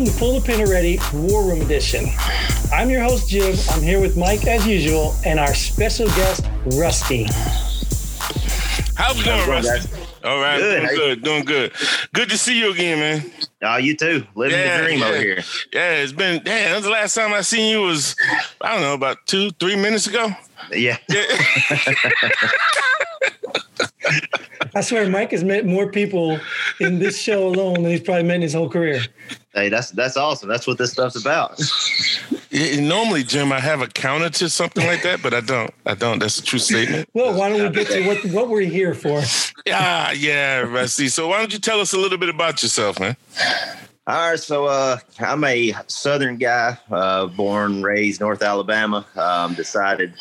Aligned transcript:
welcome 0.00 0.14
to 0.14 0.18
Pull 0.18 0.40
the 0.40 0.46
Pin 0.46 0.70
Ready 0.70 0.98
War 1.12 1.44
Room 1.44 1.60
Edition. 1.60 2.06
I'm 2.72 2.88
your 2.88 3.02
host, 3.02 3.28
Jim. 3.28 3.54
I'm 3.70 3.82
here 3.82 4.00
with 4.00 4.16
Mike 4.16 4.46
as 4.46 4.66
usual, 4.66 5.14
and 5.26 5.38
our 5.38 5.52
special 5.52 6.06
guest, 6.08 6.46
Rusty. 6.78 7.24
How's 8.94 9.20
it 9.20 9.26
going, 9.26 9.44
going, 9.46 9.64
Rusty? 9.64 9.90
All 10.24 10.40
right, 10.40 10.58
Good. 10.58 10.80
doing 10.80 10.96
good, 10.96 11.22
doing 11.22 11.44
good. 11.44 11.72
Good 12.14 12.30
to 12.30 12.38
see 12.38 12.58
you 12.58 12.72
again, 12.72 12.98
man. 12.98 13.32
Oh, 13.62 13.76
you 13.76 13.94
too. 13.94 14.24
Living 14.34 14.58
Yeah, 14.58 14.78
the 14.78 14.84
dream 14.84 15.00
yeah. 15.00 15.06
over 15.06 15.18
here. 15.18 15.42
Yeah, 15.72 15.90
it's 15.92 16.12
been. 16.12 16.42
Yeah, 16.46 16.72
that's 16.72 16.84
the 16.84 16.90
last 16.90 17.14
time 17.14 17.34
I 17.34 17.42
seen 17.42 17.70
you 17.70 17.82
was 17.82 18.16
I 18.62 18.72
don't 18.72 18.82
know 18.82 18.94
about 18.94 19.18
two, 19.26 19.50
three 19.52 19.76
minutes 19.76 20.06
ago. 20.06 20.30
Yeah. 20.72 20.96
Yeah, 21.10 21.24
I 24.74 24.80
swear, 24.82 25.08
Mike 25.08 25.32
has 25.32 25.42
met 25.42 25.66
more 25.66 25.90
people 25.90 26.38
in 26.78 26.98
this 26.98 27.18
show 27.18 27.46
alone 27.46 27.74
than 27.74 27.86
he's 27.86 28.00
probably 28.00 28.22
met 28.24 28.36
in 28.36 28.42
his 28.42 28.54
whole 28.54 28.68
career. 28.68 29.02
Hey, 29.54 29.68
that's 29.68 29.90
that's 29.90 30.16
awesome. 30.16 30.48
That's 30.48 30.66
what 30.66 30.78
this 30.78 30.92
stuff's 30.92 31.16
about. 31.16 31.60
Yeah, 32.50 32.80
normally, 32.80 33.24
Jim, 33.24 33.52
I 33.52 33.58
have 33.58 33.80
a 33.80 33.88
counter 33.88 34.30
to 34.30 34.48
something 34.48 34.86
like 34.86 35.02
that, 35.02 35.22
but 35.22 35.34
I 35.34 35.40
don't. 35.40 35.72
I 35.86 35.94
don't. 35.94 36.20
That's 36.20 36.38
a 36.38 36.42
true 36.42 36.60
statement. 36.60 37.08
Well, 37.14 37.36
why 37.36 37.48
don't 37.48 37.62
we 37.62 37.70
get 37.70 37.88
to 37.88 38.06
what, 38.06 38.24
what 38.32 38.48
we're 38.48 38.62
here 38.62 38.94
for? 38.94 39.20
Ah, 39.72 40.10
yeah, 40.12 40.12
yeah, 40.12 40.58
Rusty. 40.60 41.08
So 41.08 41.28
why 41.28 41.38
don't 41.38 41.52
you 41.52 41.58
tell 41.58 41.80
us 41.80 41.92
a 41.92 41.98
little 41.98 42.18
bit 42.18 42.28
about 42.28 42.62
yourself, 42.62 43.00
man? 43.00 43.16
All 44.10 44.30
right, 44.30 44.40
so 44.40 44.66
uh, 44.66 44.98
I'm 45.20 45.44
a 45.44 45.72
Southern 45.86 46.36
guy, 46.36 46.76
uh, 46.90 47.26
born, 47.26 47.80
raised 47.80 48.20
North 48.20 48.42
Alabama. 48.42 49.06
Um, 49.14 49.54
decided 49.54 50.14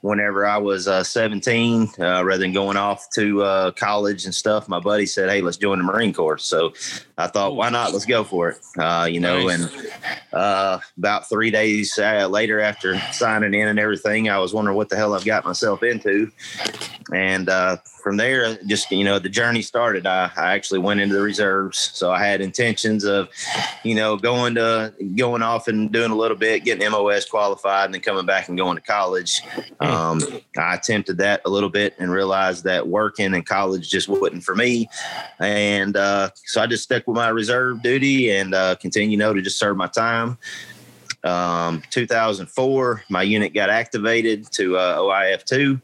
whenever 0.00 0.44
I 0.44 0.56
was 0.56 0.88
uh, 0.88 1.04
17, 1.04 1.88
uh, 2.00 2.24
rather 2.24 2.38
than 2.38 2.52
going 2.52 2.76
off 2.76 3.08
to 3.10 3.44
uh, 3.44 3.70
college 3.70 4.24
and 4.24 4.34
stuff, 4.34 4.68
my 4.68 4.80
buddy 4.80 5.06
said, 5.06 5.30
"Hey, 5.30 5.40
let's 5.40 5.56
join 5.56 5.78
the 5.78 5.84
Marine 5.84 6.12
Corps." 6.12 6.38
So 6.38 6.72
I 7.16 7.28
thought, 7.28 7.54
why 7.54 7.70
not? 7.70 7.92
Let's 7.92 8.06
go 8.06 8.24
for 8.24 8.48
it. 8.48 8.58
Uh, 8.76 9.06
you 9.08 9.20
know, 9.20 9.46
Nice. 9.46 9.72
and 9.72 9.92
uh, 10.32 10.80
about 10.96 11.28
three 11.28 11.52
days 11.52 11.96
later, 11.96 12.58
after 12.58 12.98
signing 13.12 13.54
in 13.54 13.68
and 13.68 13.78
everything, 13.78 14.28
I 14.28 14.38
was 14.40 14.52
wondering 14.52 14.76
what 14.76 14.88
the 14.88 14.96
hell 14.96 15.14
I've 15.14 15.24
got 15.24 15.44
myself 15.44 15.84
into. 15.84 16.32
And 17.14 17.48
uh, 17.48 17.76
from 18.08 18.16
there, 18.16 18.56
just 18.64 18.90
you 18.90 19.04
know, 19.04 19.18
the 19.18 19.28
journey 19.28 19.60
started. 19.60 20.06
I, 20.06 20.30
I 20.34 20.54
actually 20.54 20.78
went 20.78 20.98
into 21.00 21.14
the 21.14 21.20
reserves, 21.20 21.90
so 21.92 22.10
I 22.10 22.24
had 22.24 22.40
intentions 22.40 23.04
of, 23.04 23.28
you 23.84 23.94
know, 23.94 24.16
going 24.16 24.54
to 24.54 24.94
going 25.14 25.42
off 25.42 25.68
and 25.68 25.92
doing 25.92 26.10
a 26.10 26.14
little 26.14 26.38
bit, 26.38 26.64
getting 26.64 26.90
MOS 26.90 27.26
qualified, 27.26 27.84
and 27.84 27.92
then 27.92 28.00
coming 28.00 28.24
back 28.24 28.48
and 28.48 28.56
going 28.56 28.76
to 28.76 28.82
college. 28.82 29.42
Um, 29.80 30.22
I 30.56 30.76
attempted 30.76 31.18
that 31.18 31.42
a 31.44 31.50
little 31.50 31.68
bit 31.68 31.96
and 31.98 32.10
realized 32.10 32.64
that 32.64 32.88
working 32.88 33.34
in 33.34 33.42
college 33.42 33.90
just 33.90 34.08
wasn't 34.08 34.42
for 34.42 34.54
me, 34.54 34.88
and 35.38 35.94
uh, 35.94 36.30
so 36.46 36.62
I 36.62 36.66
just 36.66 36.84
stuck 36.84 37.06
with 37.06 37.14
my 37.14 37.28
reserve 37.28 37.82
duty 37.82 38.30
and 38.30 38.54
uh, 38.54 38.76
continue, 38.76 39.10
you 39.10 39.18
know, 39.18 39.34
to 39.34 39.42
just 39.42 39.58
serve 39.58 39.76
my 39.76 39.88
time. 39.88 40.38
Um, 41.24 41.82
2004, 41.90 43.04
my 43.10 43.22
unit 43.22 43.52
got 43.52 43.68
activated 43.68 44.50
to 44.52 44.78
uh, 44.78 44.96
OIF 44.96 45.44
two 45.44 45.82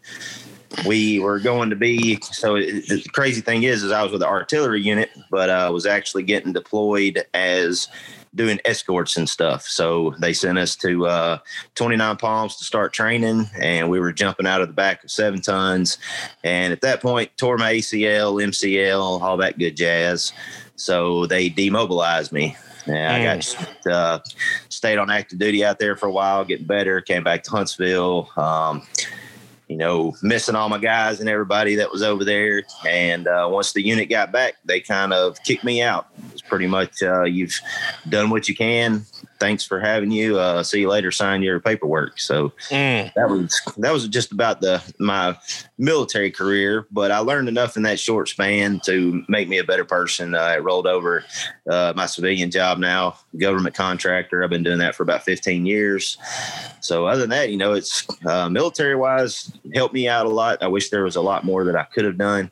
we 0.87 1.19
were 1.19 1.39
going 1.39 1.71
to 1.71 1.77
be 1.77 2.19
so 2.23 2.57
it, 2.57 2.87
the 2.89 3.03
crazy 3.13 3.41
thing 3.41 3.63
is 3.63 3.83
is 3.83 3.93
i 3.93 4.03
was 4.03 4.13
with 4.13 4.21
the 4.21 4.27
artillery 4.27 4.81
unit 4.81 5.11
but 5.31 5.49
uh 5.49 5.71
was 5.73 5.87
actually 5.87 6.23
getting 6.23 6.53
deployed 6.53 7.25
as 7.35 7.89
doing 8.35 8.59
escorts 8.65 9.17
and 9.17 9.29
stuff 9.29 9.63
so 9.63 10.15
they 10.19 10.33
sent 10.33 10.59
us 10.59 10.75
to 10.75 11.07
uh 11.07 11.39
29 11.75 12.17
palms 12.17 12.57
to 12.57 12.65
start 12.65 12.93
training 12.93 13.47
and 13.61 13.89
we 13.89 14.01
were 14.01 14.13
jumping 14.13 14.47
out 14.47 14.61
of 14.61 14.69
the 14.69 14.75
back 14.75 15.05
of 15.05 15.11
seven 15.11 15.41
tons 15.41 15.99
and 16.43 16.73
at 16.73 16.81
that 16.81 17.01
point 17.01 17.31
tore 17.37 17.57
my 17.57 17.75
acl 17.75 18.43
mcl 18.43 19.21
all 19.21 19.37
that 19.37 19.59
good 19.59 19.77
jazz 19.77 20.33
so 20.77 21.27
they 21.27 21.49
demobilized 21.49 22.33
me 22.33 22.57
yeah, 22.87 23.15
I 23.15 23.25
got 23.25 23.93
uh, 23.93 24.19
stayed 24.69 24.99
on 24.99 25.11
active 25.11 25.39
duty 25.39 25.65
out 25.65 25.79
there 25.79 25.97
for 25.97 26.07
a 26.07 26.13
while, 26.13 26.45
getting 26.45 26.67
better. 26.67 27.01
Came 27.01 27.25
back 27.25 27.43
to 27.45 27.51
Huntsville. 27.51 28.29
Um, 28.37 28.83
you 29.69 29.77
know, 29.77 30.15
missing 30.23 30.55
all 30.55 30.69
my 30.69 30.79
guys 30.79 31.21
and 31.21 31.29
everybody 31.29 31.77
that 31.77 31.91
was 31.91 32.03
over 32.03 32.25
there. 32.25 32.63
And 32.87 33.27
uh, 33.27 33.49
once 33.51 33.73
the 33.73 33.83
unit 33.83 34.09
got 34.09 34.33
back, 34.33 34.57
they 34.65 34.81
kind 34.81 35.13
of 35.13 35.43
kicked 35.43 35.65
me 35.65 35.83
out. 35.83 36.09
It's 36.33 36.43
pretty 36.43 36.67
much 36.67 37.03
uh, 37.03 37.23
you've 37.23 37.59
done 38.09 38.31
what 38.31 38.49
you 38.49 38.55
can. 38.55 39.05
Thanks 39.45 39.63
for 39.63 39.79
having 39.79 40.11
you. 40.11 40.39
Uh, 40.39 40.63
see 40.63 40.81
you 40.81 40.89
later. 40.89 41.11
Sign 41.11 41.43
your 41.43 41.61
paperwork. 41.61 42.19
So 42.19 42.51
Mm. 42.71 43.13
that 43.13 43.29
was 43.29 43.61
that 43.77 43.93
was 43.93 44.09
just 44.09 44.33
about 44.33 44.63
the 44.63 44.81
my 44.99 45.37
military 45.77 46.31
career. 46.31 46.87
But 46.91 47.11
I 47.11 47.19
learned 47.19 47.49
enough 47.51 47.77
in 47.77 47.83
that 47.83 48.01
short 48.01 48.31
span 48.31 48.81
to 48.87 49.23
make 49.29 49.47
me 49.47 49.59
a 49.59 49.65
better 49.65 49.85
person. 49.85 50.35
Uh, 50.35 50.39
I 50.39 50.59
rolled 50.61 50.87
over 50.87 51.25
uh, 51.71 51.93
my 51.95 52.07
civilian 52.07 52.51
job 52.51 52.79
now, 52.79 53.19
government 53.37 53.75
contractor. 53.75 54.43
I've 54.43 54.49
been 54.49 54.63
doing 54.63 54.79
that 54.79 54.95
for 54.95 55.03
about 55.03 55.25
15 55.25 55.67
years. 55.67 56.17
So 56.81 57.07
other 57.07 57.21
than 57.21 57.31
that, 57.31 57.51
you 57.51 57.59
know, 57.59 57.75
it's 57.75 58.07
uh, 58.25 58.49
military 58.49 58.97
wise 58.97 59.53
helped 59.75 59.93
me 59.93 60.09
out 60.09 60.25
a 60.25 60.31
lot. 60.31 60.63
I 60.63 60.69
wish 60.69 60.89
there 60.89 61.05
was 61.05 61.17
a 61.17 61.21
lot 61.21 61.45
more 61.45 61.65
that 61.65 61.77
I 61.77 61.83
could 61.85 62.07
have 62.07 62.17
done. 62.17 62.51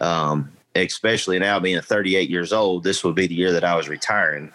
Um, 0.00 0.52
especially 0.86 1.38
now 1.38 1.58
being 1.60 1.80
38 1.80 2.30
years 2.30 2.52
old, 2.52 2.84
this 2.84 3.02
would 3.04 3.14
be 3.14 3.26
the 3.26 3.34
year 3.34 3.52
that 3.52 3.64
I 3.64 3.74
was 3.76 3.88
retiring. 3.88 4.50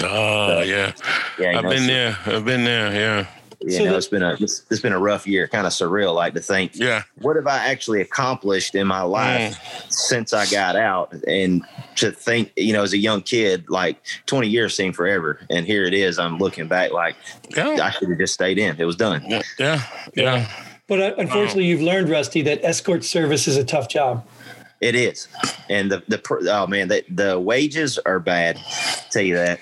Oh 0.00 0.62
yeah, 0.62 0.92
Yeah, 1.38 1.58
I've 1.58 1.64
know, 1.64 1.70
been 1.70 1.80
so- 1.80 1.86
there. 1.86 2.18
I've 2.26 2.44
been 2.44 2.64
there. 2.64 2.92
Yeah, 2.92 3.26
You 3.60 3.70
So 3.70 3.84
know, 3.84 3.90
the- 3.92 3.96
it's 3.98 4.08
been 4.08 4.22
a 4.22 4.36
it's, 4.40 4.64
it's 4.70 4.80
been 4.80 4.92
a 4.92 4.98
rough 4.98 5.26
year, 5.26 5.46
kind 5.48 5.66
of 5.66 5.72
surreal. 5.72 6.14
Like 6.14 6.34
to 6.34 6.40
think, 6.40 6.72
yeah. 6.74 7.02
what 7.20 7.36
have 7.36 7.46
I 7.46 7.58
actually 7.66 8.00
accomplished 8.00 8.74
in 8.74 8.86
my 8.86 9.02
life 9.02 9.56
since 9.88 10.32
I 10.32 10.46
got 10.46 10.74
out? 10.76 11.12
And 11.28 11.62
to 11.96 12.10
think, 12.10 12.50
you 12.56 12.72
know, 12.72 12.82
as 12.82 12.92
a 12.92 12.98
young 12.98 13.22
kid, 13.22 13.68
like 13.68 13.98
20 14.26 14.48
years 14.48 14.74
seemed 14.76 14.96
forever, 14.96 15.40
and 15.50 15.66
here 15.66 15.84
it 15.84 15.94
is. 15.94 16.18
I'm 16.18 16.38
looking 16.38 16.66
back, 16.68 16.92
like 16.92 17.14
Yeah, 17.56 17.78
I 17.82 17.90
should 17.90 18.08
have 18.08 18.18
just 18.18 18.34
stayed 18.34 18.58
in. 18.58 18.80
It 18.80 18.84
was 18.84 18.96
done. 18.96 19.22
yeah, 19.28 19.42
yeah. 19.58 19.82
yeah. 20.14 20.52
But 20.88 21.00
uh, 21.00 21.14
unfortunately, 21.16 21.66
you've 21.66 21.80
learned, 21.80 22.08
Rusty, 22.10 22.42
that 22.42 22.62
escort 22.64 23.04
service 23.04 23.46
is 23.46 23.56
a 23.56 23.64
tough 23.64 23.88
job. 23.88 24.26
It 24.82 24.96
is, 24.96 25.28
and 25.70 25.92
the 25.92 26.02
the 26.08 26.20
oh 26.50 26.66
man, 26.66 26.88
the 26.88 27.04
the 27.08 27.38
wages 27.38 27.98
are 28.00 28.18
bad. 28.18 28.58
tell 29.10 29.22
you 29.22 29.36
that 29.36 29.60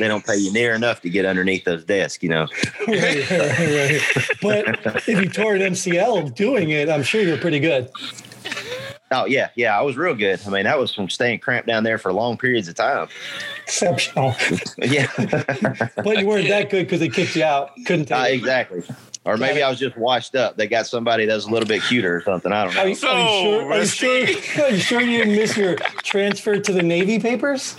they 0.00 0.08
don't 0.08 0.26
pay 0.26 0.36
you 0.36 0.52
near 0.52 0.74
enough 0.74 1.00
to 1.02 1.08
get 1.10 1.24
underneath 1.24 1.62
those 1.64 1.84
desks. 1.84 2.24
You 2.24 2.30
know, 2.30 2.46
right, 2.88 3.30
right, 3.30 4.02
right. 4.10 4.28
But 4.42 5.08
if 5.08 5.22
you 5.22 5.28
tore 5.30 5.54
an 5.54 5.60
MCL 5.60 6.34
doing 6.34 6.70
it, 6.70 6.88
I'm 6.90 7.04
sure 7.04 7.20
you're 7.22 7.38
pretty 7.38 7.60
good. 7.60 7.88
oh 9.12 9.26
yeah, 9.26 9.50
yeah, 9.54 9.78
I 9.78 9.82
was 9.82 9.96
real 9.96 10.16
good. 10.16 10.40
I 10.44 10.50
mean, 10.50 10.64
that 10.64 10.76
was 10.76 10.92
from 10.92 11.08
staying 11.08 11.38
cramped 11.38 11.68
down 11.68 11.84
there 11.84 11.98
for 11.98 12.12
long 12.12 12.36
periods 12.36 12.66
of 12.66 12.74
time. 12.74 13.06
Exceptional. 13.62 14.34
Yeah, 14.78 15.06
But 15.96 16.18
you 16.18 16.26
weren't 16.26 16.48
that 16.48 16.68
good 16.70 16.86
because 16.86 16.98
they 16.98 17.08
kicked 17.08 17.36
you 17.36 17.44
out. 17.44 17.70
Couldn't 17.86 18.10
uh, 18.10 18.24
exactly. 18.26 18.82
Or 19.28 19.36
maybe 19.36 19.62
I 19.62 19.68
was 19.68 19.78
just 19.78 19.94
washed 19.98 20.34
up. 20.34 20.56
They 20.56 20.66
got 20.66 20.86
somebody 20.86 21.26
that's 21.26 21.44
a 21.44 21.50
little 21.50 21.68
bit 21.68 21.82
cuter 21.82 22.16
or 22.16 22.22
something. 22.22 22.50
I 22.50 22.64
don't 22.64 22.74
know. 22.74 22.80
Are 22.80 22.88
you, 22.88 22.94
So, 22.94 23.08
are 23.08 23.78
you 23.78 23.84
sure? 23.86 24.10
Are 24.10 24.20
you 24.24 24.26
sure? 24.26 24.64
Are 24.64 24.70
you 24.70 24.78
sure 24.78 25.00
you 25.02 25.18
didn't 25.18 25.36
miss 25.36 25.54
your 25.54 25.74
transfer 26.02 26.58
to 26.58 26.72
the 26.72 26.82
Navy 26.82 27.18
papers? 27.18 27.76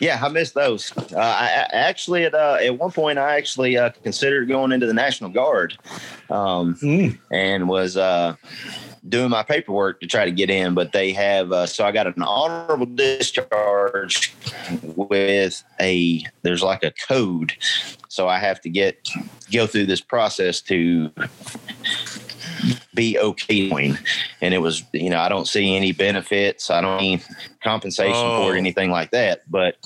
Yeah, 0.00 0.20
I 0.22 0.28
missed 0.28 0.52
those. 0.54 0.92
Uh, 0.96 1.16
I, 1.16 1.46
I 1.46 1.66
actually 1.72 2.24
at 2.24 2.34
uh, 2.34 2.58
at 2.60 2.78
one 2.78 2.90
point 2.92 3.18
I 3.18 3.38
actually 3.38 3.78
uh, 3.78 3.88
considered 4.02 4.48
going 4.48 4.70
into 4.72 4.86
the 4.86 4.92
National 4.92 5.30
Guard, 5.30 5.78
um, 6.28 6.74
Mm. 6.82 7.18
and 7.30 7.66
was 7.66 7.96
uh, 7.96 8.34
doing 9.10 9.30
my 9.30 9.42
paperwork 9.42 10.00
to 10.00 10.06
try 10.06 10.24
to 10.24 10.30
get 10.30 10.48
in. 10.50 10.74
But 10.74 10.92
they 10.92 11.12
have 11.12 11.52
uh, 11.52 11.66
so 11.66 11.84
I 11.84 11.92
got 11.92 12.06
an 12.06 12.22
honorable 12.22 12.86
discharge 12.86 14.34
with 14.82 15.62
a 15.80 16.24
there's 16.42 16.62
like 16.62 16.82
a 16.82 16.92
code, 17.06 17.52
so 18.08 18.28
I 18.28 18.38
have 18.38 18.60
to 18.62 18.70
get 18.70 19.08
go 19.52 19.66
through 19.66 19.86
this 19.86 20.00
process 20.00 20.60
to 20.62 21.10
be 22.94 23.18
okay 23.18 23.94
and 24.40 24.52
it 24.52 24.58
was 24.58 24.82
you 24.92 25.08
know 25.08 25.18
i 25.18 25.28
don't 25.28 25.48
see 25.48 25.74
any 25.76 25.92
benefits 25.92 26.70
i 26.70 26.80
don't 26.80 27.00
need 27.00 27.22
compensation 27.62 28.12
Oh. 28.14 28.44
for 28.44 28.54
it, 28.54 28.58
anything 28.58 28.90
like 28.90 29.12
that 29.12 29.42
but 29.50 29.76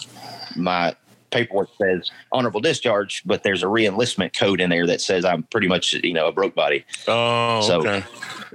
my 0.56 0.96
paperwork 1.34 1.68
says 1.80 2.10
honorable 2.32 2.60
discharge 2.60 3.22
but 3.26 3.42
there's 3.42 3.62
a 3.62 3.66
reenlistment 3.66 4.34
code 4.38 4.60
in 4.60 4.70
there 4.70 4.86
that 4.86 5.00
says 5.00 5.24
i'm 5.24 5.42
pretty 5.44 5.66
much 5.66 5.92
you 5.92 6.12
know 6.14 6.28
a 6.28 6.32
broke 6.32 6.54
body. 6.54 6.84
Oh, 7.08 7.60
So- 7.62 7.80
okay. 7.80 8.04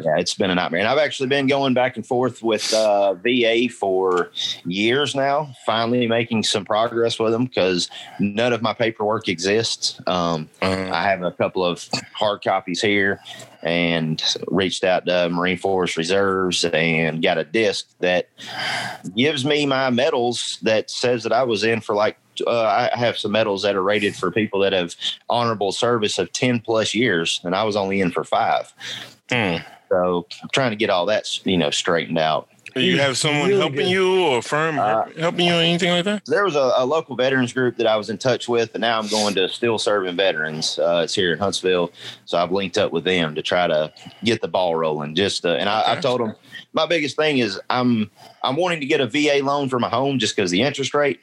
yeah 0.03 0.17
it's 0.17 0.33
been 0.33 0.49
a 0.49 0.55
nightmare. 0.55 0.79
And 0.79 0.87
i've 0.89 0.97
actually 0.97 1.27
been 1.27 1.45
going 1.47 1.73
back 1.73 1.97
and 1.97 2.05
forth 2.05 2.41
with 2.41 2.73
uh, 2.73 3.13
va 3.15 3.67
for 3.69 4.31
years 4.65 5.13
now 5.13 5.53
finally 5.65 6.07
making 6.07 6.43
some 6.43 6.63
progress 6.65 7.19
with 7.19 7.31
them 7.33 7.45
because 7.45 7.89
none 8.19 8.53
of 8.53 8.61
my 8.61 8.73
paperwork 8.73 9.27
exists. 9.27 9.99
Um, 10.07 10.49
Uh, 10.61 10.89
I 10.91 11.03
have 11.03 11.21
a 11.23 11.31
couple 11.31 11.63
of 11.65 11.87
hard 12.13 12.41
copies 12.43 12.81
here 12.81 13.19
and 13.61 14.23
reached 14.47 14.83
out 14.85 15.05
to 15.05 15.27
Marine 15.29 15.57
Forces 15.57 15.97
Reserves 15.97 16.63
and 16.63 17.21
got 17.21 17.37
a 17.37 17.43
disc 17.43 17.87
that 17.99 18.29
gives 19.15 19.43
me 19.43 19.65
my 19.65 19.89
medals 19.89 20.59
that 20.61 20.89
says 20.89 21.23
that 21.23 21.33
I 21.33 21.43
was 21.43 21.63
in 21.63 21.81
for 21.81 21.93
like, 21.95 22.17
uh, 22.47 22.89
I 22.93 22.97
have 22.97 23.17
some 23.17 23.31
medals 23.31 23.63
that 23.63 23.75
are 23.75 23.83
rated 23.83 24.15
for 24.15 24.31
people 24.31 24.59
that 24.61 24.73
have 24.73 24.95
honorable 25.29 25.71
service 25.71 26.17
of 26.19 26.31
10 26.31 26.59
plus 26.59 26.93
years, 26.93 27.41
and 27.43 27.55
I 27.55 27.63
was 27.63 27.75
only 27.75 28.01
in 28.01 28.11
for 28.11 28.23
five. 28.23 28.73
mm. 29.29 29.63
So 29.89 30.27
I'm 30.43 30.49
trying 30.53 30.69
to 30.69 30.75
get 30.75 30.91
all 30.91 31.07
that, 31.07 31.45
you 31.45 31.57
know, 31.57 31.71
straightened 31.71 32.19
out. 32.19 32.47
Do 32.75 32.81
you 32.81 32.99
have 32.99 33.17
someone 33.17 33.47
really 33.49 33.59
helping 33.59 33.75
good. 33.79 33.89
you 33.89 34.21
or 34.23 34.37
a 34.39 34.41
firm 34.41 34.79
Uh, 34.79 35.05
helping 35.17 35.45
you 35.47 35.53
or 35.53 35.61
anything 35.61 35.91
like 35.91 36.05
that? 36.05 36.23
there 36.25 36.43
was 36.45 36.55
a, 36.55 36.71
a 36.77 36.85
local 36.85 37.15
veterans 37.15 37.53
group 37.53 37.77
that 37.77 37.87
I 37.87 37.95
was 37.95 38.09
in 38.09 38.17
touch 38.17 38.47
with, 38.47 38.73
and 38.75 38.81
now 38.81 38.99
I'm 38.99 39.07
going 39.07 39.35
to 39.35 39.49
Still 39.49 39.77
Serving 39.79 40.15
Veterans. 40.15 40.77
Uh, 40.79 41.01
it's 41.03 41.13
here 41.15 41.33
in 41.33 41.39
Huntsville, 41.39 41.91
so 42.25 42.37
I've 42.37 42.51
linked 42.51 42.77
up 42.77 42.91
with 42.91 43.03
them 43.03 43.35
to 43.35 43.41
try 43.41 43.67
to 43.67 43.91
get 44.23 44.41
the 44.41 44.47
ball 44.47 44.75
rolling. 44.75 45.15
Just 45.15 45.45
uh, 45.45 45.49
and 45.53 45.67
I, 45.69 45.93
I 45.93 45.95
told 45.99 46.21
them 46.21 46.35
my 46.73 46.85
biggest 46.85 47.15
thing 47.15 47.39
is 47.39 47.59
I'm 47.69 48.09
I'm 48.43 48.55
wanting 48.55 48.79
to 48.81 48.85
get 48.85 49.01
a 49.01 49.07
VA 49.07 49.39
loan 49.43 49.69
for 49.69 49.79
my 49.79 49.89
home 49.89 50.19
just 50.19 50.35
because 50.35 50.51
the 50.51 50.61
interest 50.61 50.93
rate, 50.93 51.19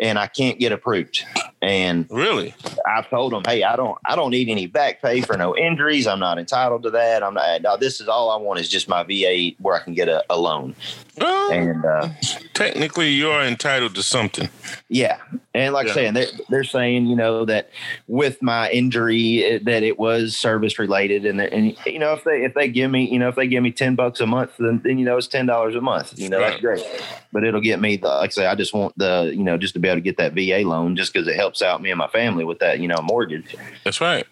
and 0.00 0.18
I 0.18 0.26
can't 0.26 0.58
get 0.58 0.72
approved. 0.72 1.24
And 1.62 2.06
Really? 2.10 2.54
I've 2.86 3.08
told 3.10 3.32
them, 3.32 3.42
hey, 3.46 3.62
I 3.64 3.74
don't, 3.76 3.98
I 4.04 4.14
don't 4.14 4.30
need 4.30 4.48
any 4.48 4.66
back 4.66 5.00
pay 5.02 5.20
for 5.20 5.36
no 5.36 5.56
injuries. 5.56 6.06
I'm 6.06 6.20
not 6.20 6.38
entitled 6.38 6.82
to 6.84 6.90
that. 6.90 7.22
I'm 7.24 7.34
not. 7.34 7.62
No, 7.62 7.76
this 7.76 8.00
is 8.00 8.08
all 8.08 8.30
I 8.30 8.36
want 8.36 8.60
is 8.60 8.68
just 8.68 8.88
my 8.88 9.02
VA 9.02 9.50
where 9.60 9.74
I 9.74 9.80
can 9.80 9.94
get 9.94 10.08
a, 10.08 10.22
a 10.30 10.38
loan. 10.38 10.74
Well, 11.18 11.50
And 11.52 11.84
uh, 11.84 12.08
technically, 12.52 13.08
you 13.10 13.30
are 13.30 13.42
entitled 13.42 13.94
to 13.94 14.02
something. 14.02 14.48
yeah, 14.88 15.16
and 15.54 15.72
like 15.72 15.86
Yeah. 15.86 15.92
I 15.92 15.94
saying, 15.94 16.14
they're 16.14 16.26
they're 16.50 16.64
saying, 16.64 17.06
you 17.06 17.16
know, 17.16 17.46
that 17.46 17.70
with 18.06 18.42
my 18.42 18.70
injury, 18.70 19.38
it, 19.38 19.64
that 19.64 19.82
it 19.82 19.98
was 19.98 20.36
service 20.36 20.78
related, 20.78 21.24
and 21.24 21.40
and 21.40 21.74
you 21.86 21.98
know, 21.98 22.12
if 22.12 22.24
they 22.24 22.44
if 22.44 22.52
they 22.52 22.68
give 22.68 22.90
me, 22.90 23.10
you 23.10 23.18
know, 23.18 23.28
if 23.28 23.34
they 23.34 23.46
give 23.46 23.62
me 23.62 23.70
ten 23.72 23.94
bucks 23.94 24.20
a 24.20 24.26
month, 24.26 24.50
then, 24.58 24.82
then 24.84 24.98
you 24.98 25.06
know, 25.06 25.16
it's 25.16 25.26
ten 25.26 25.46
dollars 25.46 25.74
a 25.74 25.80
month. 25.80 26.18
You 26.18 26.28
know, 26.28 26.38
that's 26.38 26.60
great. 26.60 26.84
But 27.32 27.44
it'll 27.44 27.60
get 27.62 27.80
me 27.80 27.96
the 27.96 28.08
like 28.08 28.28
I 28.28 28.32
say, 28.32 28.46
I 28.46 28.54
just 28.54 28.74
want 28.74 28.96
the 28.98 29.32
you 29.34 29.42
know 29.42 29.56
just 29.56 29.72
to 29.74 29.80
be 29.80 29.88
able 29.88 29.96
to 29.96 30.02
get 30.02 30.18
that 30.18 30.34
VA 30.34 30.68
loan, 30.68 30.96
just 30.96 31.14
because 31.14 31.26
it 31.26 31.36
helps 31.36 31.62
out 31.62 31.80
me 31.80 31.90
and 31.90 31.98
my 31.98 32.08
family 32.08 32.44
with 32.44 32.58
that 32.58 32.78
you 32.80 32.88
know 32.88 33.00
mortgage. 33.02 33.56
That's 33.84 34.02
right. 34.02 34.26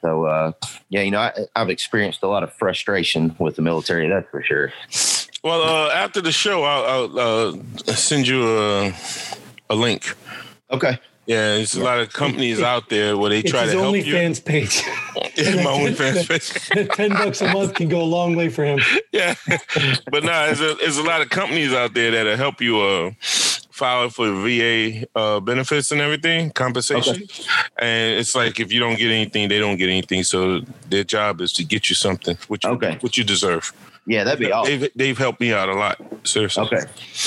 So 0.00 0.24
uh, 0.24 0.52
yeah, 0.88 1.02
you 1.02 1.12
know, 1.12 1.20
I, 1.20 1.32
I've 1.54 1.70
experienced 1.70 2.22
a 2.24 2.26
lot 2.28 2.42
of 2.42 2.52
frustration 2.52 3.36
with 3.38 3.54
the 3.54 3.62
military. 3.62 4.08
That's 4.08 4.28
for 4.30 4.42
sure. 4.42 4.72
Well, 5.44 5.62
uh, 5.62 5.90
after 5.92 6.22
the 6.22 6.32
show, 6.32 6.62
I'll, 6.64 7.18
I'll 7.18 7.52
uh, 7.52 7.92
send 7.92 8.26
you 8.26 8.48
a, 8.58 8.92
a 9.68 9.74
link. 9.74 10.16
Okay. 10.70 10.98
Yeah, 11.26 11.56
there's 11.56 11.74
a 11.74 11.82
lot 11.84 12.00
of 12.00 12.12
companies 12.12 12.60
out 12.60 12.88
there 12.88 13.16
where 13.16 13.30
they 13.30 13.40
It's 13.40 13.50
try 13.50 13.62
his 13.64 13.72
to 13.72 13.80
help 13.80 13.94
you. 13.94 14.04
OnlyFans 14.04 14.44
page. 14.44 14.82
Yeah, 15.36 15.54
my 15.62 15.70
OnlyFans 15.70 16.28
page. 16.76 16.88
Ten 16.96 17.10
bucks 17.10 17.42
a 17.42 17.52
month 17.52 17.74
can 17.74 17.88
go 17.88 18.00
a 18.00 18.04
long 18.04 18.36
way 18.36 18.48
for 18.48 18.64
him. 18.64 18.80
yeah, 19.12 19.34
but 20.10 20.24
no, 20.24 20.46
there's 20.46 20.60
a, 20.60 20.74
there's 20.80 20.98
a 20.98 21.02
lot 21.02 21.20
of 21.22 21.28
companies 21.30 21.72
out 21.72 21.92
there 21.94 22.10
that'll 22.10 22.36
help 22.36 22.60
you 22.60 22.78
uh, 22.80 23.10
file 23.20 24.08
for 24.10 24.30
VA 24.32 25.06
uh, 25.14 25.40
benefits 25.40 25.92
and 25.92 26.00
everything, 26.02 26.50
compensation. 26.50 27.22
And 27.78 28.18
it's 28.18 28.34
like 28.34 28.60
if 28.60 28.70
you 28.72 28.80
don't 28.80 28.98
get 28.98 29.10
anything, 29.10 29.48
they 29.50 29.58
don't 29.58 29.76
get 29.76 29.88
anything. 29.88 30.24
So 30.24 30.60
their 30.88 31.04
job 31.04 31.40
is 31.40 31.52
to 31.54 31.64
get 31.64 31.88
you 31.88 31.94
something, 31.94 32.36
which 32.48 32.64
you, 32.64 32.70
Okay. 32.70 32.98
what 33.00 33.16
you 33.18 33.24
deserve. 33.24 33.72
Yeah, 34.06 34.24
that'd 34.24 34.38
be 34.38 34.52
awesome. 34.52 34.80
They've, 34.80 34.90
they've 34.94 35.16
helped 35.18 35.40
me 35.40 35.52
out 35.52 35.68
a 35.68 35.74
lot. 35.74 35.98
Seriously. 36.24 36.64
Okay. 36.64 36.82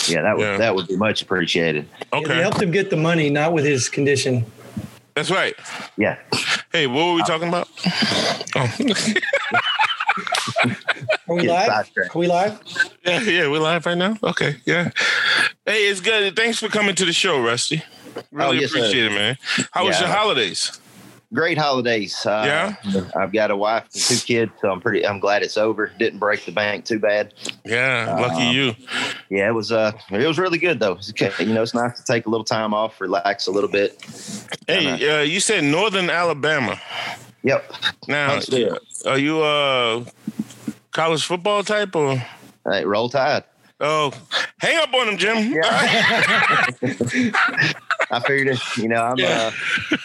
Yeah, 0.08 0.22
that 0.22 0.38
would 0.38 0.44
Yeah. 0.44 0.58
that 0.58 0.76
would 0.76 0.88
be 0.88 0.96
much 0.96 1.22
appreciated. 1.24 1.88
They 2.12 2.18
Okay. 2.20 2.42
helped 2.42 2.62
him 2.62 2.72
get 2.72 2.90
the 2.90 2.98
money, 2.98 3.30
not 3.30 3.54
with 3.54 3.66
his 3.66 3.90
condition. 3.90 4.46
That's 5.16 5.32
right. 5.32 5.56
Yeah. 5.98 6.18
Hey, 6.72 6.86
what 6.86 7.06
were 7.08 7.14
we 7.16 7.24
talking 7.24 7.48
about? 7.48 7.68
Oh. 8.56 8.78
Are 11.30 11.36
we 11.36 11.48
live? 11.48 11.70
Are 11.70 11.86
we 12.20 12.28
live? 12.28 12.60
yeah, 13.06 13.22
yeah, 13.22 13.48
we're 13.50 13.60
live 13.60 13.86
right 13.86 13.98
now. 13.98 14.18
Okay, 14.24 14.56
yeah. 14.66 14.90
Hey, 15.66 15.88
it's 15.90 16.00
good. 16.02 16.36
Thanks 16.36 16.60
for 16.60 16.70
coming 16.70 16.96
to 16.96 17.06
the 17.06 17.14
show, 17.14 17.42
Rusty. 17.42 17.84
Oh, 18.16 18.22
really 18.32 18.48
Oh, 18.50 18.52
yes, 18.62 18.72
sir. 18.72 18.78
appreciate 18.80 19.06
it, 19.06 19.12
man. 19.12 19.38
How 19.72 19.86
was 19.86 20.00
your 20.00 20.10
holidays? 20.10 20.80
Great 21.34 21.58
holidays. 21.58 22.26
Uh, 22.26 22.44
Yeah? 22.46 23.02
I've 23.16 23.34
got 23.34 23.52
a 23.52 23.56
wife 23.58 23.84
and 23.94 24.02
two 24.02 24.16
kids, 24.16 24.52
so 24.62 24.72
I'm 24.72 24.80
pretty. 24.80 25.06
I'm 25.06 25.20
glad 25.20 25.44
it's 25.44 25.58
over. 25.58 25.92
Didn't 26.00 26.20
break 26.20 26.46
the 26.46 26.54
bank 26.54 26.86
too 26.86 27.00
bad. 27.00 27.34
Yeah, 27.66 28.16
lucky 28.18 28.48
Um, 28.48 28.56
you. 28.56 28.76
Yeah, 29.30 29.50
it 29.50 29.54
was. 29.54 29.72
Uh, 29.72 29.92
it 30.10 30.26
was 30.26 30.40
really 30.40 30.58
good 30.58 30.80
though. 30.80 30.98
You 31.40 31.54
know, 31.54 31.64
it's 31.64 31.74
nice 31.74 31.98
to 32.00 32.06
take 32.06 32.28
a 32.28 32.30
little 32.30 32.46
time 32.46 32.74
off, 32.74 33.02
relax 33.02 33.48
a 33.48 33.52
little 33.52 33.70
bit. 33.70 34.02
Hey, 34.68 34.88
uh, 35.10 35.22
you 35.22 35.42
said 35.42 35.66
Northern 35.66 36.10
Alabama. 36.10 36.80
Yep. 37.44 37.74
Now, 38.08 38.40
are 39.06 39.18
you 39.18 39.44
a 39.44 40.06
college 40.92 41.26
football 41.26 41.62
type 41.64 41.94
or? 41.96 42.24
Hey, 42.70 42.86
roll 42.86 43.10
tide. 43.10 43.44
Oh, 43.80 44.12
hang 44.60 44.78
up 44.78 44.94
on 44.94 45.10
him, 45.10 45.18
Jim. 45.18 45.54
Yeah. 45.54 45.62
I 48.10 48.20
figured 48.26 48.48
it. 48.48 48.60
You 48.78 48.88
know, 48.88 49.04
I'm. 49.04 49.18
Yeah. 49.18 49.52
Uh, 49.92 49.98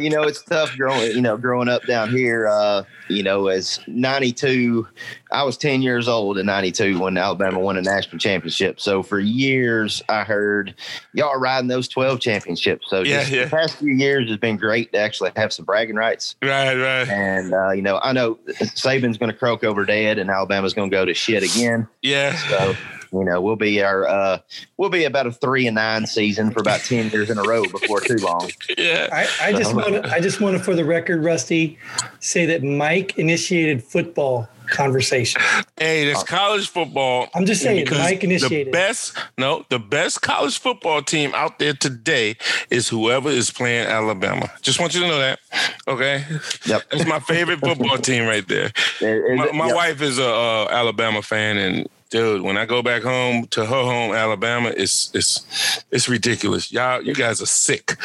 you 0.00 0.10
know, 0.10 0.22
it's 0.22 0.42
tough 0.42 0.76
growing. 0.76 1.12
You 1.12 1.20
know, 1.20 1.36
growing 1.36 1.68
up 1.68 1.84
down 1.86 2.10
here. 2.10 2.46
Uh, 2.46 2.84
you 3.08 3.22
know, 3.22 3.48
as 3.48 3.80
92, 3.86 4.86
I 5.30 5.42
was 5.42 5.56
10 5.56 5.82
years 5.82 6.08
old 6.08 6.38
in 6.38 6.46
92 6.46 6.98
when 6.98 7.16
Alabama 7.16 7.58
won 7.58 7.76
a 7.76 7.82
national 7.82 8.18
championship. 8.18 8.80
So 8.80 9.02
for 9.02 9.18
years, 9.18 10.02
I 10.08 10.24
heard 10.24 10.74
y'all 11.12 11.38
riding 11.38 11.68
those 11.68 11.88
12 11.88 12.20
championships. 12.20 12.88
So 12.88 13.02
Yeah, 13.02 13.26
yeah. 13.28 13.44
the 13.44 13.50
past 13.50 13.76
few 13.76 13.92
years 13.92 14.28
has 14.28 14.38
been 14.38 14.56
great 14.56 14.92
to 14.92 14.98
actually 14.98 15.32
have 15.36 15.52
some 15.52 15.64
bragging 15.64 15.96
rights. 15.96 16.36
Right, 16.42 16.74
right. 16.74 17.08
And 17.08 17.52
uh, 17.52 17.70
you 17.72 17.82
know, 17.82 17.98
I 18.02 18.12
know 18.12 18.36
Saban's 18.46 19.18
going 19.18 19.30
to 19.30 19.36
croak 19.36 19.64
over 19.64 19.84
dead, 19.84 20.18
and 20.18 20.30
Alabama's 20.30 20.74
going 20.74 20.90
to 20.90 20.96
go 20.96 21.04
to 21.04 21.14
shit 21.14 21.42
again. 21.42 21.88
Yeah. 22.00 22.36
So 22.48 22.74
you 23.12 23.24
know, 23.24 23.40
we'll 23.40 23.56
be 23.56 23.82
our 23.82 24.06
uh, 24.06 24.38
we'll 24.76 24.90
be 24.90 25.04
about 25.04 25.26
a 25.26 25.32
three 25.32 25.66
and 25.66 25.74
nine 25.74 26.06
season 26.06 26.50
for 26.50 26.60
about 26.60 26.80
10 26.80 27.10
years 27.10 27.28
in 27.30 27.38
a 27.38 27.42
row 27.42 27.62
before 27.64 28.00
too 28.00 28.16
long. 28.16 28.50
Yeah. 28.78 29.08
I, 29.12 29.28
I 29.48 29.52
just 29.52 29.74
want 29.74 30.06
I 30.06 30.18
just 30.20 30.40
want 30.40 30.56
to, 30.56 30.62
for 30.62 30.74
the 30.74 30.84
record, 30.84 31.22
Rusty, 31.22 31.78
say 32.20 32.46
that 32.46 32.62
Mike 32.62 33.18
initiated 33.18 33.82
football 33.84 34.48
conversation. 34.66 35.40
Hey, 35.76 36.06
that's 36.10 36.22
college 36.22 36.68
football. 36.68 37.28
I'm 37.34 37.44
just 37.44 37.60
saying, 37.62 37.84
Because 37.84 37.98
Mike 37.98 38.20
The 38.20 38.26
initiated. 38.26 38.72
best, 38.72 39.16
no, 39.36 39.66
the 39.68 39.78
best 39.78 40.22
college 40.22 40.58
football 40.58 41.02
team 41.02 41.32
out 41.34 41.58
there 41.58 41.74
today 41.74 42.36
is 42.70 42.88
whoever 42.88 43.28
is 43.28 43.50
playing 43.50 43.86
Alabama. 43.86 44.50
Just 44.62 44.80
want 44.80 44.94
you 44.94 45.00
to 45.02 45.08
know 45.08 45.18
that. 45.18 45.38
Okay, 45.86 46.24
Yep. 46.66 46.82
that's 46.90 47.06
my 47.06 47.20
favorite 47.20 47.60
football 47.60 47.98
team 47.98 48.24
right 48.26 48.46
there. 48.48 48.72
It- 49.00 49.32
it- 49.32 49.36
My, 49.36 49.52
my 49.52 49.66
yep. 49.66 49.76
wife 49.76 50.00
is 50.02 50.18
a 50.18 50.26
uh, 50.28 50.68
Alabama 50.70 51.20
fan, 51.22 51.58
and 51.58 51.86
dude, 52.12 52.42
when 52.42 52.56
I 52.58 52.66
go 52.66 52.82
back 52.82 53.02
home 53.02 53.46
to 53.48 53.64
her 53.66 53.82
home, 53.82 54.14
Alabama, 54.14 54.72
it's 54.76 55.10
it's 55.14 55.84
it's 55.90 56.08
ridiculous. 56.08 56.70
Y'all, 56.70 57.02
you 57.02 57.14
guys 57.14 57.42
are 57.42 57.46
sick. 57.46 57.96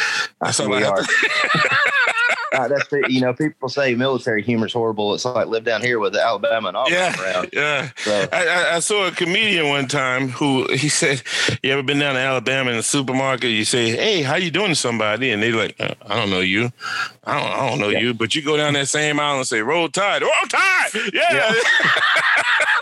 That's 0.41 0.59
I 0.59 0.67
we 0.67 0.77
have 0.77 0.93
are. 0.93 1.03
to- 1.03 1.69
Uh, 2.53 2.67
that's 2.67 2.87
the, 2.87 3.03
you 3.09 3.19
know, 3.21 3.33
people 3.33 3.67
say 3.69 3.93
military 3.95 4.41
humor 4.41 4.67
is 4.67 4.73
horrible. 4.73 5.13
It's 5.13 5.25
like 5.25 5.47
live 5.47 5.63
down 5.65 5.81
here 5.81 5.99
with 5.99 6.13
the 6.13 6.21
Alabama 6.21 6.69
and 6.69 6.77
Auburn 6.77 6.93
Yeah, 6.93 7.21
around. 7.21 7.49
yeah. 7.53 7.89
So 7.97 8.27
I, 8.31 8.45
I, 8.47 8.75
I 8.75 8.79
saw 8.79 9.07
a 9.07 9.11
comedian 9.11 9.67
one 9.69 9.87
time 9.87 10.29
who 10.29 10.65
he 10.71 10.87
said, 10.89 11.21
"You 11.61 11.73
ever 11.73 11.83
been 11.83 11.99
down 11.99 12.15
to 12.15 12.21
Alabama 12.21 12.71
in 12.71 12.77
the 12.77 12.83
supermarket? 12.83 13.49
You 13.51 13.65
say, 13.65 13.89
hey, 13.91 14.21
how 14.21 14.35
you 14.35 14.49
doing 14.51 14.69
to 14.69 14.75
somebody?' 14.75 15.31
And 15.31 15.43
they 15.43 15.51
like, 15.51 15.75
"Uh, 15.79 15.93
I 16.05 16.15
don't 16.15 16.29
know 16.29 16.39
you, 16.39 16.71
I 17.25 17.39
don't, 17.39 17.51
I 17.51 17.69
don't 17.69 17.79
know 17.79 17.89
Yeah. 17.89 17.99
you, 17.99 18.13
but 18.13 18.33
you 18.33 18.41
go 18.41 18.55
down 18.55 18.73
that 18.73 18.87
same 18.87 19.19
aisle 19.19 19.37
and 19.39 19.47
say, 19.47 19.61
roll 19.61 19.89
tide, 19.89 20.21
roll 20.21 20.31
tide, 20.49 20.89
yeah." 21.13 21.53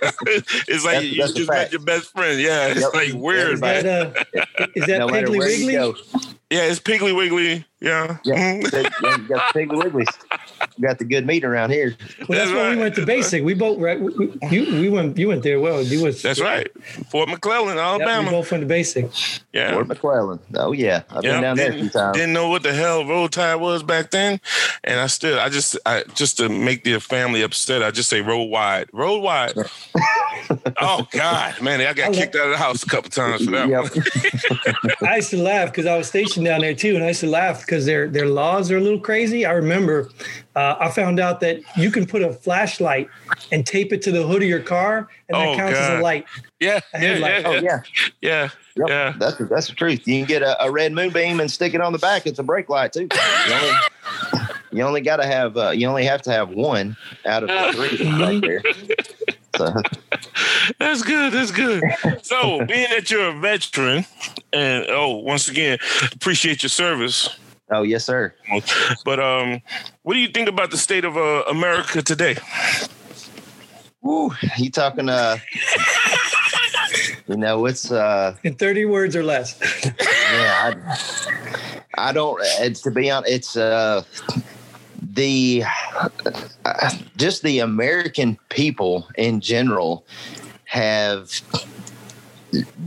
it's 0.67 0.83
like 0.85 0.93
That's- 0.93 1.03
you 1.05 1.21
that's 1.21 1.33
just 1.33 1.49
met 1.49 1.71
your 1.71 1.81
best 1.81 2.11
friend. 2.11 2.39
Yeah, 2.39 2.67
it's 2.67 2.81
Yep. 2.81 2.93
like 2.93 3.13
weird, 3.13 3.53
Is 3.55 3.61
man. 3.61 3.83
that, 3.83 4.17
uh, 4.59 4.67
is 4.75 4.85
that 4.87 4.99
no 4.99 5.07
Piggly 5.07 5.37
Wiggly? 5.39 5.95
Go, 6.55 6.63
Yeah, 6.63 6.69
it's 6.71 6.79
Piggly 6.79 7.15
Wiggly. 7.15 7.65
Yeah, 7.81 8.17
yeah, 8.23 8.61
they- 8.71 8.81
yeah, 9.03 9.17
you 9.17 9.27
got 9.27 9.53
the 9.53 9.59
Piggly 9.59 9.83
Wigglies. 9.83 10.07
You 10.77 10.87
got 10.87 10.97
the 10.97 11.05
good 11.05 11.27
meat 11.27 11.43
around 11.43 11.69
here. 11.71 11.95
Well, 12.27 12.37
that's 12.39 12.49
That's 12.49 12.51
why 12.51 12.69
we 12.71 12.77
went 12.77 12.95
to 12.95 13.05
basic. 13.05 13.43
We 13.43 13.53
both 13.53 13.77
right. 13.79 13.99
We, 13.99 14.11
we- 14.13 14.39
you 14.49 14.79
we 14.81 14.89
went 14.89 15.17
you 15.17 15.27
went 15.27 15.43
there. 15.43 15.59
Well, 15.59 15.83
you 15.83 16.01
was 16.03 16.21
that's 16.21 16.39
right. 16.41 16.67
Fort 17.11 17.29
McClellan, 17.29 17.75
Yep, 17.77 17.97
we 17.99 18.03
Alabama. 18.03 18.31
both 18.31 18.51
went 18.51 18.61
to 18.61 18.67
basic. 18.67 19.09
yeah. 19.53 19.73
Fort 19.73 19.87
McClellan. 19.87 20.39
Oh 20.55 20.71
yeah, 20.71 21.03
I've 21.11 21.23
Yeah, 21.23 21.33
been 21.33 21.41
down 21.41 21.57
there 21.57 21.69
a 21.71 21.73
few 21.73 21.89
times. 21.89 22.17
didn't 22.17 22.33
know 22.33 22.49
what 22.49 22.63
the 22.63 22.73
hell 22.73 23.05
roll 23.05 23.27
tide 23.29 23.55
was 23.55 23.83
back 23.83 24.09
then, 24.09 24.39
and 24.83 24.99
I 24.99 25.07
still, 25.07 25.39
I 25.39 25.49
just, 25.49 25.77
I 25.85 26.03
just 26.15 26.37
to 26.37 26.49
make 26.49 26.83
the 26.85 26.99
family 26.99 27.43
upset, 27.43 27.83
I 27.83 27.91
just 27.91 28.09
say 28.09 28.21
roll 28.21 28.49
wide, 28.49 28.89
roll 28.93 29.21
wide. 29.21 29.53
oh 30.81 31.07
God, 31.11 31.61
man, 31.61 31.81
I 31.81 31.93
got 31.93 32.09
I 32.09 32.13
kicked 32.13 32.35
out 32.35 32.45
of 32.45 32.51
the 32.51 32.57
house 32.57 32.83
a 32.83 32.85
couple 32.87 33.09
times 33.09 33.45
for 33.45 33.51
that. 33.51 33.67
Yep. 33.69 34.95
I 35.03 35.17
used 35.17 35.29
to 35.31 35.37
laugh 35.37 35.69
because 35.71 35.85
I 35.85 35.97
was 35.97 36.07
stationed 36.07 36.45
down 36.45 36.61
there 36.61 36.73
too, 36.75 36.95
and 36.95 37.03
I 37.03 37.09
used 37.09 37.21
to 37.21 37.27
laugh 37.27 37.61
because 37.61 37.85
their 37.85 38.07
their 38.07 38.27
laws 38.27 38.71
are 38.71 38.77
a 38.77 38.81
little 38.81 38.99
crazy. 38.99 39.45
I 39.45 39.51
remember 39.51 40.09
uh, 40.55 40.75
I 40.79 40.89
found 40.89 41.19
out 41.19 41.39
that 41.41 41.61
you 41.77 41.91
can 41.91 42.05
put 42.05 42.21
a 42.21 42.31
flashlight 42.33 43.09
and 43.51 43.65
tape 43.65 43.91
it 43.93 44.01
to 44.03 44.11
the 44.11 44.23
hood 44.25 44.41
of 44.43 44.47
your 44.49 44.61
car, 44.61 45.07
and 45.29 45.35
that 45.37 45.47
Oh, 45.49 45.55
counts 45.55 45.77
as 45.79 45.99
a 45.99 46.01
light. 46.01 46.25
Yeah, 46.59 46.79
I 46.93 46.97
yeah, 47.01 47.07
had 47.07 47.19
like- 47.19 47.31
yeah, 47.43 47.47
Oh 47.49 47.53
yeah, 47.53 47.61
yeah. 47.61 47.79
yeah, 48.21 48.49
Yep. 48.77 48.87
yeah. 48.89 49.13
That's 49.17 49.37
the, 49.37 49.45
that's 49.45 49.67
the 49.67 49.73
truth. 49.75 50.07
You 50.07 50.19
can 50.19 50.25
get 50.27 50.41
a, 50.41 50.63
a 50.63 50.71
red 50.71 50.93
moonbeam 50.93 51.39
and 51.39 51.51
stick 51.51 51.73
it 51.73 51.81
on 51.81 51.91
the 51.93 51.99
back. 51.99 52.25
It's 52.25 52.39
a 52.39 52.43
brake 52.43 52.69
light 52.69 52.93
too. 52.93 53.07
You 53.47 53.53
only, 53.53 53.73
you 54.71 54.83
only 54.83 55.01
got 55.01 55.17
to 55.17 55.25
have 55.25 55.57
uh, 55.57 55.69
you 55.71 55.87
only 55.87 56.05
have 56.05 56.21
to 56.23 56.31
have 56.31 56.49
one 56.49 56.95
out 57.25 57.43
of 57.43 57.49
the 57.49 57.73
three 57.97 58.09
right 58.21 58.41
there. 58.41 58.61
So, 59.57 59.73
That's 60.79 61.03
good. 61.03 61.33
That's 61.33 61.51
good. 61.51 61.83
So, 62.23 62.65
being 62.65 62.89
that 62.89 63.09
you're 63.11 63.29
a 63.29 63.33
veteran, 63.39 64.05
and 64.53 64.85
oh, 64.89 65.17
once 65.17 65.47
again, 65.47 65.77
appreciate 66.13 66.63
your 66.63 66.69
service. 66.69 67.29
oh 67.71 67.83
yes, 67.83 68.05
sir. 68.05 68.33
But 69.03 69.19
um, 69.19 69.61
what 70.03 70.13
do 70.13 70.19
you 70.19 70.29
think 70.29 70.49
about 70.49 70.71
the 70.71 70.77
state 70.77 71.05
of 71.05 71.17
uh, 71.17 71.43
America 71.49 72.01
today? 72.01 72.37
Woo, 74.01 74.31
you 74.57 74.69
talking? 74.69 75.09
Uh, 75.09 75.37
you 77.27 77.37
know, 77.37 77.65
it's 77.65 77.91
uh, 77.91 78.35
in 78.43 78.55
30 78.55 78.85
words 78.85 79.15
or 79.15 79.23
less. 79.23 79.59
yeah, 79.83 80.73
I, 81.97 82.09
I 82.09 82.11
don't. 82.11 82.39
It's 82.59 82.81
to 82.81 82.91
be 82.91 83.09
honest, 83.09 83.31
it's 83.31 83.57
uh, 83.57 84.03
the 85.01 85.63
uh, 86.65 86.89
just 87.17 87.41
the 87.41 87.59
American 87.59 88.37
people 88.49 89.07
in 89.17 89.41
general 89.41 90.05
have 90.65 91.31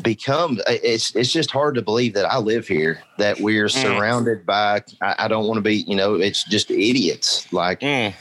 become 0.02 0.58
it's 0.66 1.14
it's 1.14 1.32
just 1.32 1.50
hard 1.50 1.75
to 1.75 1.82
believe 1.82 2.14
that 2.14 2.25
I 2.25 2.38
live 2.38 2.66
here 2.66 3.02
that 3.18 3.40
we're 3.40 3.66
Mm. 3.66 3.70
surrounded 3.70 4.47
by 4.47 4.82
I, 5.02 5.14
I 5.18 5.28
don't 5.28 5.47
want 5.47 5.58
to 5.58 5.62
be 5.62 5.76
you 5.87 5.97
know 5.97 6.14
it's 6.14 6.44
just 6.44 6.70
idiots 6.70 7.47
like 7.52 7.80
Mm. 7.80 8.14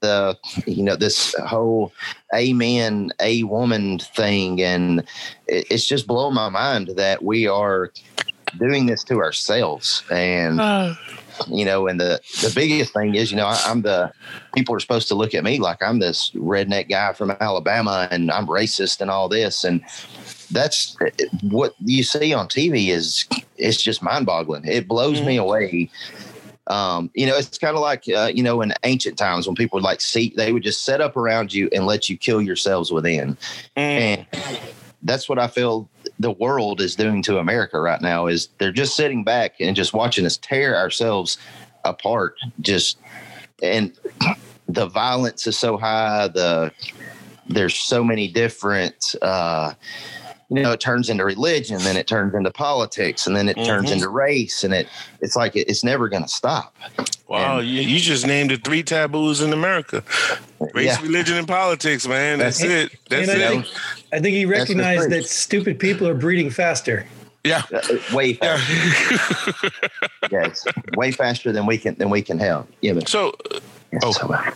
the 0.00 0.36
you 0.66 0.82
know 0.82 0.96
this 0.96 1.34
whole 1.46 1.92
a 2.34 2.52
man 2.52 3.10
a 3.20 3.42
woman 3.44 3.98
thing 3.98 4.60
and 4.60 5.00
it, 5.46 5.66
it's 5.70 5.86
just 5.86 6.06
blowing 6.06 6.34
my 6.34 6.48
mind 6.48 6.90
that 6.96 7.22
we 7.22 7.46
are 7.46 7.92
doing 8.58 8.86
this 8.86 9.04
to 9.04 9.18
ourselves. 9.18 10.02
And 10.10 10.60
you 11.48 11.64
know 11.64 11.86
and 11.88 11.98
the 11.98 12.20
the 12.42 12.52
biggest 12.54 12.92
thing 12.92 13.14
is 13.14 13.30
you 13.30 13.36
know 13.38 13.46
I, 13.46 13.58
i'm 13.66 13.80
the 13.80 14.12
people 14.54 14.74
are 14.74 14.80
supposed 14.80 15.08
to 15.08 15.14
look 15.14 15.34
at 15.34 15.42
me 15.42 15.58
like 15.58 15.82
i'm 15.82 15.98
this 15.98 16.30
redneck 16.32 16.90
guy 16.90 17.14
from 17.14 17.30
alabama 17.40 18.06
and 18.10 18.30
i'm 18.30 18.46
racist 18.46 19.00
and 19.00 19.10
all 19.10 19.28
this. 19.30 19.64
And 19.64 19.82
that's 20.50 20.96
what 21.42 21.74
you 21.80 22.02
see 22.02 22.34
on 22.34 22.48
tv 22.48 22.88
is 22.88 23.26
it's 23.56 23.80
just 23.80 24.02
mind-boggling. 24.02 24.64
It 24.66 24.88
blows 24.88 25.22
me 25.22 25.36
away. 25.36 25.90
Um, 26.66 27.10
you 27.14 27.26
know, 27.26 27.36
it's 27.36 27.58
kind 27.58 27.76
of 27.76 27.82
like, 27.82 28.04
uh, 28.08 28.30
you 28.32 28.42
know, 28.42 28.60
in 28.62 28.72
ancient 28.84 29.18
times 29.18 29.46
when 29.46 29.56
people 29.56 29.76
would 29.76 29.84
like 29.84 30.00
see, 30.00 30.32
they 30.36 30.52
would 30.52 30.62
just 30.62 30.84
set 30.84 31.00
up 31.00 31.16
around 31.16 31.52
you 31.52 31.68
and 31.72 31.86
let 31.86 32.08
you 32.08 32.16
kill 32.16 32.40
yourselves 32.40 32.92
within. 32.92 33.36
Mm. 33.76 33.78
And 33.78 34.26
that's 35.02 35.28
what 35.28 35.38
I 35.38 35.48
feel 35.48 35.88
the 36.18 36.30
world 36.30 36.80
is 36.80 36.96
doing 36.96 37.22
to 37.22 37.38
America 37.38 37.80
right 37.80 38.00
now 38.00 38.26
is 38.26 38.48
they're 38.58 38.72
just 38.72 38.96
sitting 38.96 39.24
back 39.24 39.54
and 39.60 39.74
just 39.74 39.92
watching 39.92 40.24
us 40.26 40.36
tear 40.36 40.76
ourselves 40.76 41.38
apart. 41.84 42.36
Just, 42.60 42.98
and 43.62 43.92
the 44.68 44.86
violence 44.86 45.46
is 45.46 45.58
so 45.58 45.76
high. 45.76 46.28
The, 46.28 46.72
there's 47.48 47.74
so 47.74 48.04
many 48.04 48.28
different, 48.28 49.14
uh, 49.20 49.74
you 50.54 50.62
know, 50.62 50.72
it 50.72 50.80
turns 50.80 51.08
into 51.08 51.24
religion, 51.24 51.78
then 51.78 51.96
it 51.96 52.06
turns 52.06 52.34
into 52.34 52.50
politics, 52.50 53.26
and 53.26 53.34
then 53.34 53.48
it 53.48 53.54
turns 53.64 53.88
Mhm. 53.88 53.94
into 53.94 54.08
race, 54.10 54.64
and 54.64 54.74
it 54.74 54.86
it's 55.20 55.34
like 55.34 55.56
it, 55.56 55.68
it's 55.68 55.82
never 55.82 56.08
going 56.08 56.22
to 56.22 56.28
stop. 56.28 56.74
Wow, 57.28 57.60
you, 57.60 57.80
you 57.80 57.98
just 58.00 58.26
named 58.26 58.50
the 58.50 58.58
three 58.58 58.82
taboos 58.82 59.40
in 59.40 59.52
America: 59.52 60.02
race, 60.74 60.86
Yeah. 60.86 61.00
religion, 61.02 61.36
and 61.38 61.48
politics. 61.48 62.06
Man, 62.06 62.38
that's 62.38 62.58
That's- 62.60 62.92
it. 62.92 62.98
That's 63.08 63.28
and 63.30 63.42
I 63.42 63.44
it. 63.44 63.48
think, 63.48 63.66
I 64.12 64.20
think 64.20 64.34
he 64.34 64.44
the 64.44 64.50
recognized 64.50 65.10
that 65.10 65.26
stupid 65.26 65.78
people 65.78 66.06
are 66.06 66.14
breeding 66.14 66.50
faster. 66.50 67.06
yeah, 67.44 67.62
Uh, 67.72 67.80
way 68.12 68.38
yeah. 68.42 68.56
faster, 68.58 69.70
yes, 70.30 70.64
way 70.96 71.10
faster 71.12 71.50
than 71.52 71.64
we 71.66 71.78
can 71.78 71.94
than 71.96 72.10
we 72.10 72.20
can 72.22 72.38
help. 72.38 72.68
Yeah, 72.82 72.92
but 72.92 73.08
so 73.08 73.32
yes, 73.92 74.02
Oh. 74.04 74.12
so, 74.12 74.26
uh, 74.32 74.50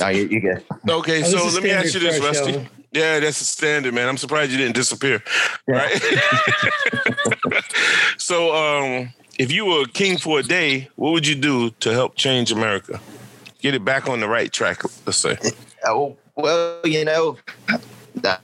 no, 0.00 0.08
you, 0.08 0.28
you 0.28 0.40
good. 0.40 0.64
okay, 0.88 1.22
Oh, 1.24 1.26
so 1.26 1.54
let 1.54 1.62
me 1.62 1.70
ask 1.70 1.94
you 1.94 2.00
this, 2.00 2.18
Rusty. 2.20 2.52
show. 2.54 2.66
Yeah, 2.92 3.20
that's 3.20 3.40
a 3.40 3.44
standard, 3.44 3.94
man. 3.94 4.08
I'm 4.08 4.18
surprised 4.18 4.52
you 4.52 4.58
didn't 4.58 4.74
disappear. 4.74 5.22
Yeah. 5.66 5.74
Right. 5.74 6.02
so, 8.18 8.54
um, 8.54 9.12
if 9.38 9.50
you 9.50 9.64
were 9.64 9.82
a 9.82 9.88
king 9.88 10.18
for 10.18 10.40
a 10.40 10.42
day, 10.42 10.88
what 10.96 11.12
would 11.12 11.26
you 11.26 11.34
do 11.34 11.70
to 11.70 11.92
help 11.92 12.16
change 12.16 12.52
America? 12.52 13.00
Get 13.60 13.74
it 13.74 13.84
back 13.84 14.08
on 14.08 14.20
the 14.20 14.28
right 14.28 14.52
track, 14.52 14.82
let's 15.06 15.18
say. 15.18 15.38
Oh 15.84 16.16
well, 16.36 16.80
you 16.84 17.04
know, 17.04 17.38
that, 18.16 18.40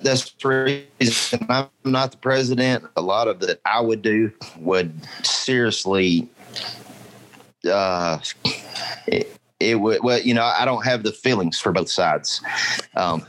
that's 0.00 0.30
the 0.32 0.86
reason 1.00 1.46
I'm 1.48 1.68
not 1.84 2.12
the 2.12 2.18
president. 2.18 2.84
A 2.96 3.02
lot 3.02 3.28
of 3.28 3.40
that 3.40 3.60
I 3.64 3.80
would 3.80 4.02
do 4.02 4.32
would 4.58 4.92
seriously, 5.22 6.28
uh, 7.70 8.18
it, 9.06 9.36
it 9.70 9.80
would. 9.80 10.02
Well, 10.02 10.20
you 10.20 10.34
know, 10.34 10.44
I 10.44 10.64
don't 10.64 10.84
have 10.84 11.02
the 11.02 11.12
feelings 11.12 11.58
for 11.58 11.72
both 11.72 11.90
sides. 11.90 12.42
Um, 12.96 13.24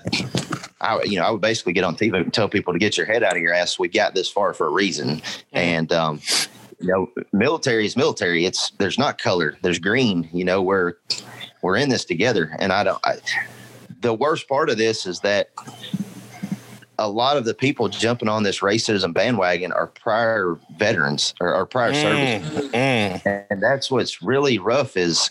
I, 0.81 1.01
you 1.03 1.17
know, 1.17 1.25
I 1.25 1.31
would 1.31 1.41
basically 1.41 1.73
get 1.73 1.83
on 1.83 1.95
TV 1.95 2.15
and 2.15 2.33
tell 2.33 2.49
people 2.49 2.73
to 2.73 2.79
get 2.79 2.97
your 2.97 3.05
head 3.05 3.23
out 3.23 3.35
of 3.35 3.41
your 3.41 3.53
ass. 3.53 3.79
We 3.79 3.87
got 3.87 4.15
this 4.15 4.29
far 4.29 4.53
for 4.53 4.67
a 4.67 4.71
reason, 4.71 5.21
and 5.51 5.91
um, 5.91 6.21
you 6.79 6.87
know, 6.87 7.11
military 7.31 7.85
is 7.85 7.95
military. 7.95 8.45
It's 8.45 8.71
there's 8.71 8.97
not 8.97 9.17
color. 9.17 9.57
There's 9.61 9.79
green. 9.79 10.29
You 10.33 10.45
know, 10.45 10.61
we're 10.61 10.93
we're 11.61 11.77
in 11.77 11.89
this 11.89 12.05
together, 12.05 12.55
and 12.59 12.73
I 12.73 12.83
don't. 12.83 12.99
I, 13.05 13.17
the 14.01 14.13
worst 14.13 14.47
part 14.49 14.69
of 14.69 14.77
this 14.77 15.05
is 15.05 15.21
that 15.21 15.49
a 16.99 17.09
lot 17.09 17.37
of 17.37 17.45
the 17.45 17.53
people 17.53 17.89
jumping 17.89 18.29
on 18.29 18.43
this 18.43 18.59
racism 18.59 19.13
bandwagon 19.13 19.71
are 19.71 19.87
prior 19.87 20.59
veterans 20.77 21.33
or, 21.39 21.53
or 21.53 21.65
prior 21.65 21.93
service 21.93 22.13
Mm, 22.13 23.21
mm. 23.21 23.45
and 23.49 23.61
that's 23.61 23.89
what's 23.89 24.21
really 24.21 24.59
rough 24.59 24.95
is 24.95 25.29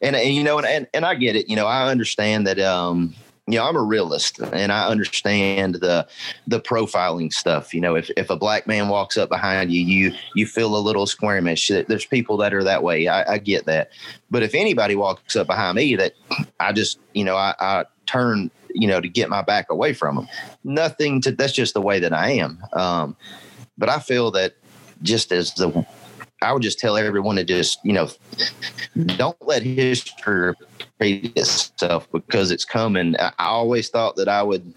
and, 0.00 0.16
and 0.16 0.34
you 0.34 0.42
know 0.42 0.58
and, 0.58 0.66
and 0.66 0.86
and 0.94 1.04
i 1.04 1.14
get 1.14 1.36
it 1.36 1.48
you 1.48 1.56
know 1.56 1.66
i 1.66 1.90
understand 1.90 2.46
that 2.46 2.58
um 2.58 3.14
you 3.46 3.58
know 3.58 3.64
i'm 3.64 3.76
a 3.76 3.82
realist 3.82 4.38
and 4.38 4.72
i 4.72 4.86
understand 4.86 5.76
the 5.76 6.06
the 6.46 6.60
profiling 6.60 7.32
stuff 7.32 7.74
you 7.74 7.80
know 7.80 7.96
if, 7.96 8.10
if 8.16 8.30
a 8.30 8.36
black 8.36 8.66
man 8.66 8.88
walks 8.88 9.16
up 9.16 9.28
behind 9.28 9.72
you 9.72 9.82
you 9.82 10.14
you 10.34 10.46
feel 10.46 10.76
a 10.76 10.78
little 10.78 11.06
squirmish. 11.06 11.86
There's 11.86 12.06
people 12.06 12.36
that 12.38 12.54
are 12.54 12.64
that 12.64 12.82
way. 12.82 13.08
I, 13.08 13.34
I 13.34 13.38
get 13.38 13.66
that. 13.66 13.90
But 14.30 14.42
if 14.42 14.54
anybody 14.54 14.94
walks 14.94 15.36
up 15.36 15.46
behind 15.46 15.76
me 15.76 15.96
that 15.96 16.14
i 16.60 16.72
just 16.72 16.98
you 17.14 17.24
know 17.24 17.36
i, 17.36 17.54
I 17.58 17.84
turn 18.06 18.50
you 18.72 18.86
know 18.86 19.00
to 19.00 19.08
get 19.08 19.28
my 19.28 19.42
back 19.42 19.70
away 19.70 19.92
from 19.92 20.16
them 20.16 20.28
nothing 20.62 21.20
to 21.22 21.32
that's 21.32 21.52
just 21.52 21.74
the 21.74 21.80
way 21.80 21.98
that 21.98 22.12
i 22.12 22.30
am. 22.30 22.62
Um 22.72 23.16
but 23.76 23.88
i 23.88 23.98
feel 23.98 24.30
that 24.32 24.54
just 25.02 25.32
as 25.32 25.54
the 25.54 25.86
I 26.42 26.52
would 26.52 26.62
just 26.62 26.78
tell 26.78 26.96
everyone 26.96 27.36
to 27.36 27.44
just, 27.44 27.84
you 27.84 27.92
know, 27.92 28.08
don't 29.16 29.36
let 29.46 29.62
history 29.62 30.54
repeat 30.98 31.36
itself 31.36 32.10
because 32.12 32.50
it's 32.50 32.64
coming. 32.64 33.14
I 33.18 33.32
always 33.38 33.90
thought 33.90 34.16
that 34.16 34.28
I 34.28 34.42
would 34.42 34.72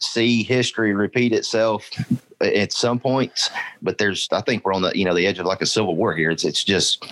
see 0.00 0.42
history 0.42 0.94
repeat 0.94 1.32
itself 1.32 1.88
at 2.40 2.72
some 2.72 2.98
points, 2.98 3.50
but 3.80 3.98
there's, 3.98 4.28
I 4.32 4.40
think 4.40 4.64
we're 4.64 4.72
on 4.72 4.82
the, 4.82 4.92
you 4.94 5.04
know, 5.04 5.14
the 5.14 5.26
edge 5.26 5.38
of 5.38 5.46
like 5.46 5.62
a 5.62 5.66
civil 5.66 5.94
war 5.94 6.14
here. 6.14 6.30
It's, 6.30 6.44
it's 6.44 6.64
just, 6.64 7.04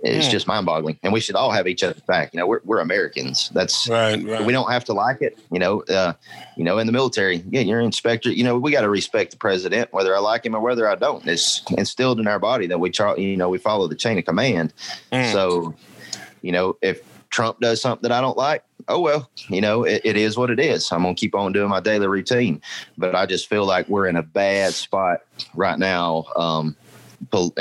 it's 0.00 0.26
Hmm. 0.26 0.30
just 0.32 0.46
mind 0.46 0.64
boggling. 0.66 0.98
And 1.02 1.12
we 1.12 1.20
should 1.20 1.34
all 1.34 1.50
have 1.50 1.66
each 1.66 1.82
other's 1.82 2.00
back. 2.02 2.32
You 2.32 2.38
know, 2.40 2.46
we're, 2.46 2.60
we're 2.64 2.78
Americans. 2.78 3.50
That's, 3.52 3.88
Right, 3.88 4.22
right. 4.24 4.44
we 4.44 4.52
don't 4.52 4.70
have 4.70 4.84
to 4.84 4.92
like 4.92 5.22
it, 5.22 5.38
you 5.50 5.58
know. 5.58 5.82
Uh, 5.82 6.12
you 6.56 6.64
know, 6.64 6.78
in 6.78 6.86
the 6.86 6.92
military, 6.92 7.42
yeah, 7.50 7.60
you're 7.62 7.80
an 7.80 7.86
inspector. 7.86 8.30
You 8.30 8.44
know, 8.44 8.58
we 8.58 8.70
got 8.72 8.82
to 8.82 8.88
respect 8.90 9.32
the 9.32 9.36
president, 9.36 9.92
whether 9.92 10.14
I 10.14 10.18
like 10.20 10.44
him 10.46 10.54
or 10.54 10.60
whether 10.60 10.88
I 10.88 10.94
don't. 10.94 11.26
It's 11.26 11.62
instilled 11.76 12.20
in 12.20 12.26
our 12.28 12.38
body 12.38 12.66
that 12.68 12.78
we, 12.78 12.90
char- 12.90 13.18
you 13.18 13.36
know, 13.36 13.48
we 13.48 13.58
follow 13.58 13.88
the 13.88 13.94
chain 13.96 14.18
of 14.18 14.24
command. 14.24 14.72
Mm. 15.12 15.32
So, 15.32 15.74
you 16.42 16.52
know, 16.52 16.76
if 16.82 17.00
Trump 17.30 17.60
does 17.60 17.80
something 17.80 18.08
that 18.08 18.12
I 18.16 18.20
don't 18.20 18.36
like, 18.38 18.62
oh 18.88 19.00
well, 19.00 19.28
you 19.48 19.60
know, 19.60 19.84
it, 19.84 20.00
it 20.04 20.16
is 20.16 20.36
what 20.38 20.50
it 20.50 20.58
is. 20.58 20.90
I'm 20.92 21.02
gonna 21.02 21.14
keep 21.14 21.34
on 21.34 21.52
doing 21.52 21.68
my 21.68 21.80
daily 21.80 22.06
routine. 22.06 22.62
But 22.96 23.14
I 23.14 23.26
just 23.26 23.48
feel 23.48 23.66
like 23.66 23.86
we're 23.88 24.06
in 24.06 24.16
a 24.16 24.22
bad 24.22 24.72
spot 24.72 25.20
right 25.54 25.78
now. 25.78 26.24
Um, 26.36 26.74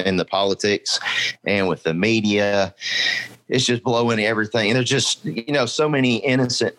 in 0.05 0.17
the 0.17 0.25
politics 0.25 0.99
and 1.45 1.67
with 1.67 1.83
the 1.83 1.93
media 1.93 2.73
it's 3.49 3.65
just 3.65 3.81
blowing 3.83 4.19
everything 4.19 4.69
and 4.69 4.75
there's 4.75 4.89
just 4.89 5.23
you 5.25 5.51
know 5.53 5.65
so 5.65 5.87
many 5.89 6.17
innocent 6.17 6.75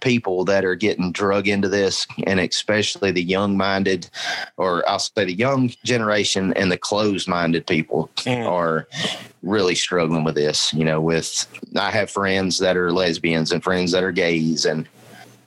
people 0.00 0.44
that 0.44 0.64
are 0.64 0.74
getting 0.74 1.10
drug 1.12 1.48
into 1.48 1.68
this 1.68 2.06
and 2.26 2.38
especially 2.40 3.10
the 3.10 3.22
young 3.22 3.56
minded 3.56 4.08
or 4.58 4.88
i'll 4.88 4.98
say 4.98 5.24
the 5.24 5.32
young 5.32 5.70
generation 5.84 6.52
and 6.54 6.70
the 6.70 6.78
closed 6.78 7.26
minded 7.28 7.66
people 7.66 8.08
Mm. 8.20 8.46
are 8.46 8.86
really 9.42 9.74
struggling 9.74 10.24
with 10.24 10.34
this 10.34 10.72
you 10.74 10.84
know 10.84 11.00
with 11.00 11.46
i 11.76 11.90
have 11.90 12.10
friends 12.10 12.58
that 12.58 12.76
are 12.76 12.92
lesbians 12.92 13.50
and 13.52 13.62
friends 13.62 13.92
that 13.92 14.04
are 14.04 14.12
gays 14.12 14.66
and 14.66 14.86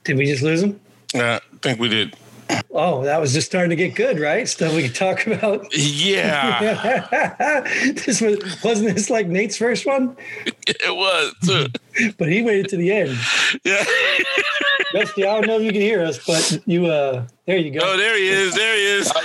Did 0.04 0.16
we 0.18 0.26
just 0.26 0.42
lose 0.42 0.60
them? 0.60 0.78
Yeah, 1.14 1.38
I 1.52 1.56
think 1.58 1.78
we 1.78 1.88
did. 1.88 2.16
Oh, 2.76 3.04
that 3.04 3.20
was 3.20 3.32
just 3.32 3.46
starting 3.46 3.70
to 3.70 3.76
get 3.76 3.94
good, 3.94 4.18
right? 4.18 4.48
Stuff 4.48 4.74
we 4.74 4.82
could 4.82 4.94
talk 4.96 5.26
about. 5.26 5.66
Yeah, 5.76 7.62
this 8.04 8.20
was 8.20 8.38
wasn't 8.64 8.94
this 8.94 9.10
like 9.10 9.26
Nate's 9.28 9.56
first 9.56 9.86
one, 9.86 10.16
it 10.66 10.96
was. 10.96 11.68
but 12.18 12.28
he 12.28 12.42
waited 12.42 12.68
to 12.70 12.76
the 12.76 12.90
end. 12.92 13.16
Yeah. 13.64 13.84
Dusty, 14.92 15.24
I 15.24 15.34
don't 15.34 15.46
know 15.46 15.58
if 15.58 15.62
you 15.62 15.72
can 15.72 15.80
hear 15.80 16.02
us, 16.04 16.24
but 16.26 16.60
you 16.66 16.86
uh 16.86 17.26
there 17.46 17.56
you 17.58 17.78
Oh, 17.80 17.92
go. 17.92 17.96
there 17.96 18.16
he 18.16 18.28
is. 18.28 18.54
There 18.54 18.74
he 18.76 18.84
is. 18.84 19.12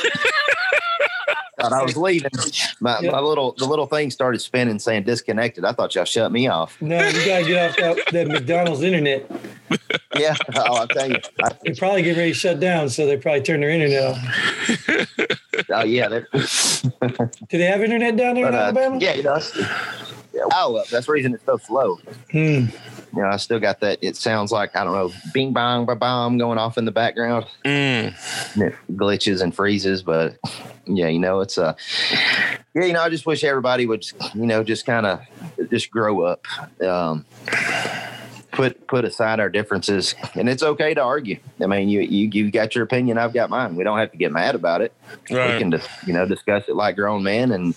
thought 1.62 1.74
I 1.74 1.82
was 1.84 1.98
leaving. 1.98 2.30
My, 2.82 3.00
Yeah. 3.02 3.12
my 3.12 3.20
little 3.20 3.54
the 3.58 3.66
little 3.66 3.86
thing 3.88 4.10
started 4.12 4.40
spinning 4.40 4.80
saying 4.80 5.04
disconnected. 5.04 5.66
I 5.66 5.74
thought 5.74 5.94
y'all 5.96 6.06
shut 6.06 6.32
me 6.32 6.48
off. 6.48 6.82
No, 6.82 6.96
you 7.08 7.26
gotta 7.26 7.46
get 7.46 7.70
off 7.72 7.78
that, 7.78 8.12
that 8.14 8.28
McDonald's 8.28 8.82
internet. 8.84 9.30
Yeah. 10.18 10.36
Oh, 10.56 10.76
I'll 10.76 10.88
tell 10.88 11.08
you. 11.10 11.18
I, 11.44 11.52
They 11.64 11.74
probably 11.76 12.02
get 12.02 12.18
ready 12.18 12.32
to 12.32 12.38
shut 12.38 12.60
down, 12.60 12.90
so 12.90 13.06
they 13.06 13.16
probably 13.16 13.42
turn 13.42 13.62
their 13.62 13.70
internet 13.70 14.04
off. 14.18 15.70
oh 15.70 15.84
yeah. 15.84 16.08
they're- 16.08 16.28
Do 16.34 17.58
they 17.58 17.66
have 17.66 17.82
internet 17.84 18.18
down 18.18 18.36
there 18.36 18.46
But, 18.46 18.54
in 18.54 18.60
uh, 18.60 18.64
Alabama? 18.64 18.98
yeah, 19.00 19.12
it 19.12 19.22
does. 19.24 19.56
Yeah, 20.34 20.46
wow, 20.52 20.74
uh, 20.76 20.84
that's 20.92 21.06
the 21.06 21.12
reason 21.12 21.34
it's 21.36 21.46
so 21.46 21.58
slow. 21.58 21.98
Hmm. 22.32 22.66
You 23.16 23.24
know, 23.24 23.28
I 23.30 23.38
still 23.38 23.60
got 23.60 23.80
that. 23.82 24.00
It 24.02 24.16
sounds 24.16 24.52
like 24.52 24.76
I 24.76 24.84
don't 24.84 24.94
know, 24.94 25.12
bing 25.34 25.54
bong 25.54 25.86
ba 25.86 25.96
bomb 25.96 26.38
going 26.38 26.58
off 26.58 26.78
in 26.78 26.86
the 26.86 26.92
background. 26.92 27.46
Mm. 27.66 28.14
It 28.58 28.76
glitches 28.96 29.42
and 29.42 29.56
freezes, 29.56 30.02
but 30.04 30.38
yeah, 30.90 31.08
you 31.08 31.20
know, 31.20 31.40
it's 31.42 31.58
a, 31.58 31.76
yeah, 32.74 32.86
you 32.86 32.94
know, 32.94 33.02
I 33.02 33.10
just 33.10 33.26
wish 33.26 33.44
everybody 33.44 33.86
would, 33.86 34.06
you 34.34 34.46
know, 34.46 34.64
just 34.64 34.86
kind 34.86 35.06
of 35.06 35.22
just 35.70 35.92
grow 35.92 36.22
up. 36.22 36.46
Um, 36.82 37.26
put 38.52 38.88
put 38.88 39.06
aside 39.06 39.40
our 39.40 39.50
differences, 39.50 40.16
and 40.36 40.50
it's 40.50 40.64
okay 40.64 40.94
to 40.94 41.02
argue. 41.02 41.40
I 41.62 41.68
mean, 41.68 41.90
you 41.90 42.02
you 42.02 42.30
you 42.30 42.52
got 42.52 42.76
your 42.76 42.84
opinion, 42.84 43.18
I've 43.18 43.34
got 43.34 43.50
mine. 43.50 43.76
We 43.76 43.84
don't 43.84 43.98
have 43.98 44.12
to 44.12 44.18
get 44.18 44.32
mad 44.32 44.56
about 44.56 44.82
it. 44.82 44.94
Right. 45.30 45.54
We 45.54 45.60
can 45.60 45.72
just 45.72 45.90
you 46.06 46.14
know 46.14 46.26
discuss 46.26 46.66
it 46.68 46.76
like 46.76 46.96
grown 46.96 47.24
men, 47.24 47.52
and 47.52 47.76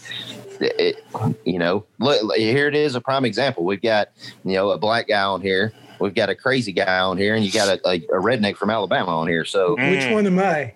it, 0.61 1.05
you 1.45 1.59
know, 1.59 1.85
look, 1.99 2.37
here 2.37 2.69
it 2.69 2.75
is 2.75 2.95
a 2.95 3.01
prime 3.01 3.25
example. 3.25 3.65
We've 3.65 3.83
got 3.83 4.09
you 4.45 4.55
know 4.55 4.71
a 4.71 4.79
black 4.79 5.09
guy 5.09 5.23
on 5.23 5.41
here. 5.41 5.73
We've 6.03 6.15
got 6.15 6.29
a 6.29 6.35
crazy 6.35 6.73
guy 6.73 6.99
on 6.99 7.17
here, 7.17 7.35
and 7.35 7.45
you 7.45 7.51
got 7.53 7.69
a, 7.69 7.89
a, 7.89 7.95
a 7.97 8.21
redneck 8.21 8.57
from 8.57 8.71
Alabama 8.71 9.19
on 9.21 9.29
here. 9.29 9.45
So, 9.45 9.77
Mm. 9.77 9.91
Which 9.91 10.13
one 10.13 10.27
am 10.27 10.39
I? 10.39 10.75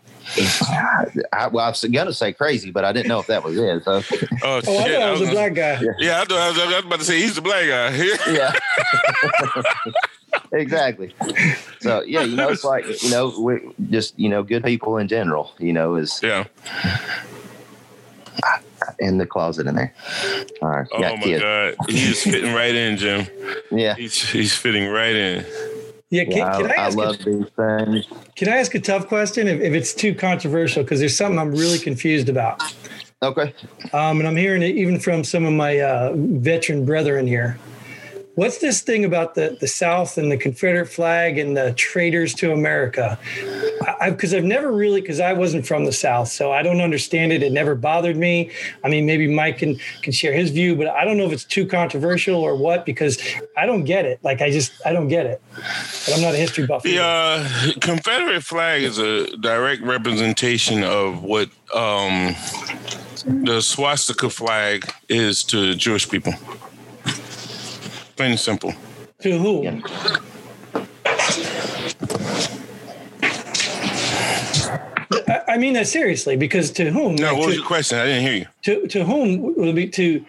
I, 1.33 1.47
well, 1.53 1.65
I 1.65 1.69
was 1.69 1.85
gonna 1.85 2.13
say 2.13 2.33
crazy, 2.33 2.73
but 2.73 2.85
I 2.85 2.93
didn't 2.93 3.07
know 3.09 3.21
if 3.21 3.29
that 3.29 3.45
was 3.45 3.57
it. 3.57 3.85
So, 3.85 3.93
Oh, 3.93 4.01
Oh, 4.43 4.57
I 4.57 4.61
thought 4.61 4.69
I 4.69 4.83
was 4.83 4.91
I 4.91 5.07
a 5.07 5.11
was 5.13 5.21
gonna- 5.21 5.33
black 5.33 5.55
guy. 5.55 5.81
Yeah, 5.99 6.21
I, 6.21 6.25
thought, 6.25 6.39
I, 6.39 6.49
was, 6.49 6.59
I 6.59 6.67
was 6.67 6.85
about 6.85 6.99
to 6.99 7.05
say 7.05 7.21
he's 7.21 7.35
the 7.37 7.43
black 7.43 7.67
guy. 7.69 7.95
yeah. 8.33 8.53
exactly. 10.53 11.15
So 11.81 12.03
yeah, 12.03 12.23
you 12.23 12.35
know, 12.37 12.49
it's 12.49 12.65
like 12.65 12.85
you 13.03 13.11
know, 13.11 13.33
we're 13.39 13.61
just 13.91 14.19
you 14.19 14.29
know, 14.29 14.43
good 14.43 14.65
people 14.65 14.99
in 14.99 15.07
general. 15.07 15.53
You 15.59 15.73
know, 15.73 15.95
is 15.95 16.21
yeah. 16.23 16.47
In 18.99 19.19
the 19.19 19.27
closet 19.27 19.67
in 19.67 19.75
there. 19.75 19.95
All 20.63 20.69
right, 20.69 20.87
Oh 20.93 21.01
my 21.17 21.17
kids. 21.23 21.43
god, 21.43 21.75
he's 21.89 22.23
fitting 22.23 22.53
right 22.55 22.75
in, 22.75 22.97
Jim. 22.97 23.27
Yeah, 23.71 23.95
He's 23.95 24.21
he's 24.31 24.55
fitting 24.55 24.89
right 24.89 25.15
in. 25.15 25.45
Yeah, 26.11 26.25
can, 26.25 26.33
yeah, 26.37 26.57
can 26.57 26.67
I, 26.71 26.75
I, 26.75 26.77
I 26.77 26.87
ask 26.87 26.97
love 26.97 27.21
a, 27.21 27.25
these 27.25 27.47
things. 27.57 28.07
can 28.37 28.49
I 28.49 28.57
ask 28.59 28.75
a 28.77 28.81
tough 28.81 29.09
question 29.09 29.49
if, 29.49 29.61
if 29.61 29.75
it's 29.75 29.93
too 29.93 30.15
controversial? 30.15 30.83
Because 30.85 31.01
there's 31.01 31.17
something 31.17 31.39
I'm 31.39 31.51
really 31.53 31.79
confused 31.79 32.29
about. 32.29 32.63
Okay, 33.23 33.53
Um, 33.93 34.19
and 34.21 34.27
I'm 34.29 34.37
hearing 34.37 34.63
it 34.63 34.77
even 34.77 35.01
from 35.01 35.25
some 35.25 35.47
of 35.47 35.53
my 35.53 35.81
uh, 35.81 36.13
veteran 36.15 36.85
brethren 36.85 37.27
here. 37.27 37.59
What's 38.37 38.59
this 38.59 38.83
thing 38.83 39.07
about 39.07 39.35
the, 39.35 39.57
the 39.59 39.67
South 39.67 40.19
and 40.19 40.31
the 40.31 40.37
Confederate 40.37 40.89
flag 40.89 41.39
and 41.39 41.57
the 41.57 41.73
traitors 41.73 42.35
to 42.35 42.53
America? 42.53 43.19
Because 44.05 44.35
I've 44.35 44.45
never 44.45 44.71
really, 44.71 45.01
because 45.01 45.21
I 45.21 45.33
wasn't 45.33 45.67
from 45.67 45.87
the 45.87 45.93
South, 45.93 46.29
so 46.29 46.53
I 46.53 46.63
don't 46.63 46.83
understand 46.83 47.33
it. 47.33 47.43
It 47.43 47.51
never 47.51 47.75
bothered 47.75 48.19
me. 48.19 48.51
I 48.85 48.91
mean, 48.91 49.07
maybe 49.07 49.27
Mike 49.27 49.57
can 49.57 49.79
can 50.03 50.13
share 50.13 50.35
his 50.35 50.51
view, 50.51 50.77
but 50.77 50.87
I 50.87 51.07
don't 51.07 51.17
know 51.17 51.25
if 51.25 51.33
it's 51.33 51.45
too 51.45 51.67
controversial 51.67 52.37
or 52.43 52.55
what 52.57 52.85
because 52.85 53.19
I 53.57 53.65
don't 53.65 53.85
get 53.85 54.05
it. 54.05 54.21
Like 54.23 54.43
I 54.43 54.51
just 54.51 54.71
I 54.85 54.93
don't 54.93 55.09
get 55.09 55.25
it. 55.25 55.41
But 55.55 56.17
I'm 56.17 56.21
not 56.21 56.35
a 56.35 56.37
history 56.37 56.67
buff. 56.67 56.83
The 56.83 57.03
uh, 57.03 57.49
Confederate 57.81 58.43
flag 58.43 58.83
is 58.83 58.99
a 58.99 59.35
direct 59.39 59.81
representation 59.81 60.85
of 60.85 61.25
what 61.25 61.49
um, 61.75 62.37
the 63.25 63.63
swastika 63.63 64.29
flag 64.29 64.93
is 65.09 65.43
to 65.45 65.75
Jewish 65.75 66.07
people. 66.07 66.35
Plain 68.17 68.31
and 68.33 68.41
simple. 68.41 68.73
to 69.21 69.39
who? 69.39 69.63
Yeah. 69.65 69.81
I, 75.29 75.43
I 75.49 75.59
mean 75.59 75.75
that 75.75 75.87
seriously 75.87 76.37
because 76.37 76.71
to 76.73 76.91
whom? 76.91 77.17
No, 77.17 77.29
Like, 77.29 77.33
what 77.37 77.41
to- 77.43 77.47
was 77.49 77.57
your 77.57 77.65
question? 77.67 77.99
I 77.99 78.07
didn't 78.07 78.23
hear 78.23 78.35
you. 78.35 78.47
to 78.63 78.87
to 78.89 79.05
whom 79.05 79.55
would 79.57 79.69
it 79.69 79.75
be 79.75 79.89
to 79.89 80.25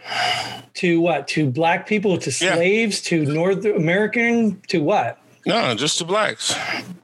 to 0.75 1.01
what 1.01 1.27
to 1.29 1.49
black 1.49 1.87
people 1.87 2.17
to 2.19 2.29
Yeah. 2.29 2.55
slaves 2.55 3.01
to 3.03 3.25
north 3.25 3.65
american 3.65 4.61
to 4.67 4.79
what 4.83 5.17
No, 5.47 5.73
just 5.75 5.97
the 5.97 6.05
blacks. 6.05 6.53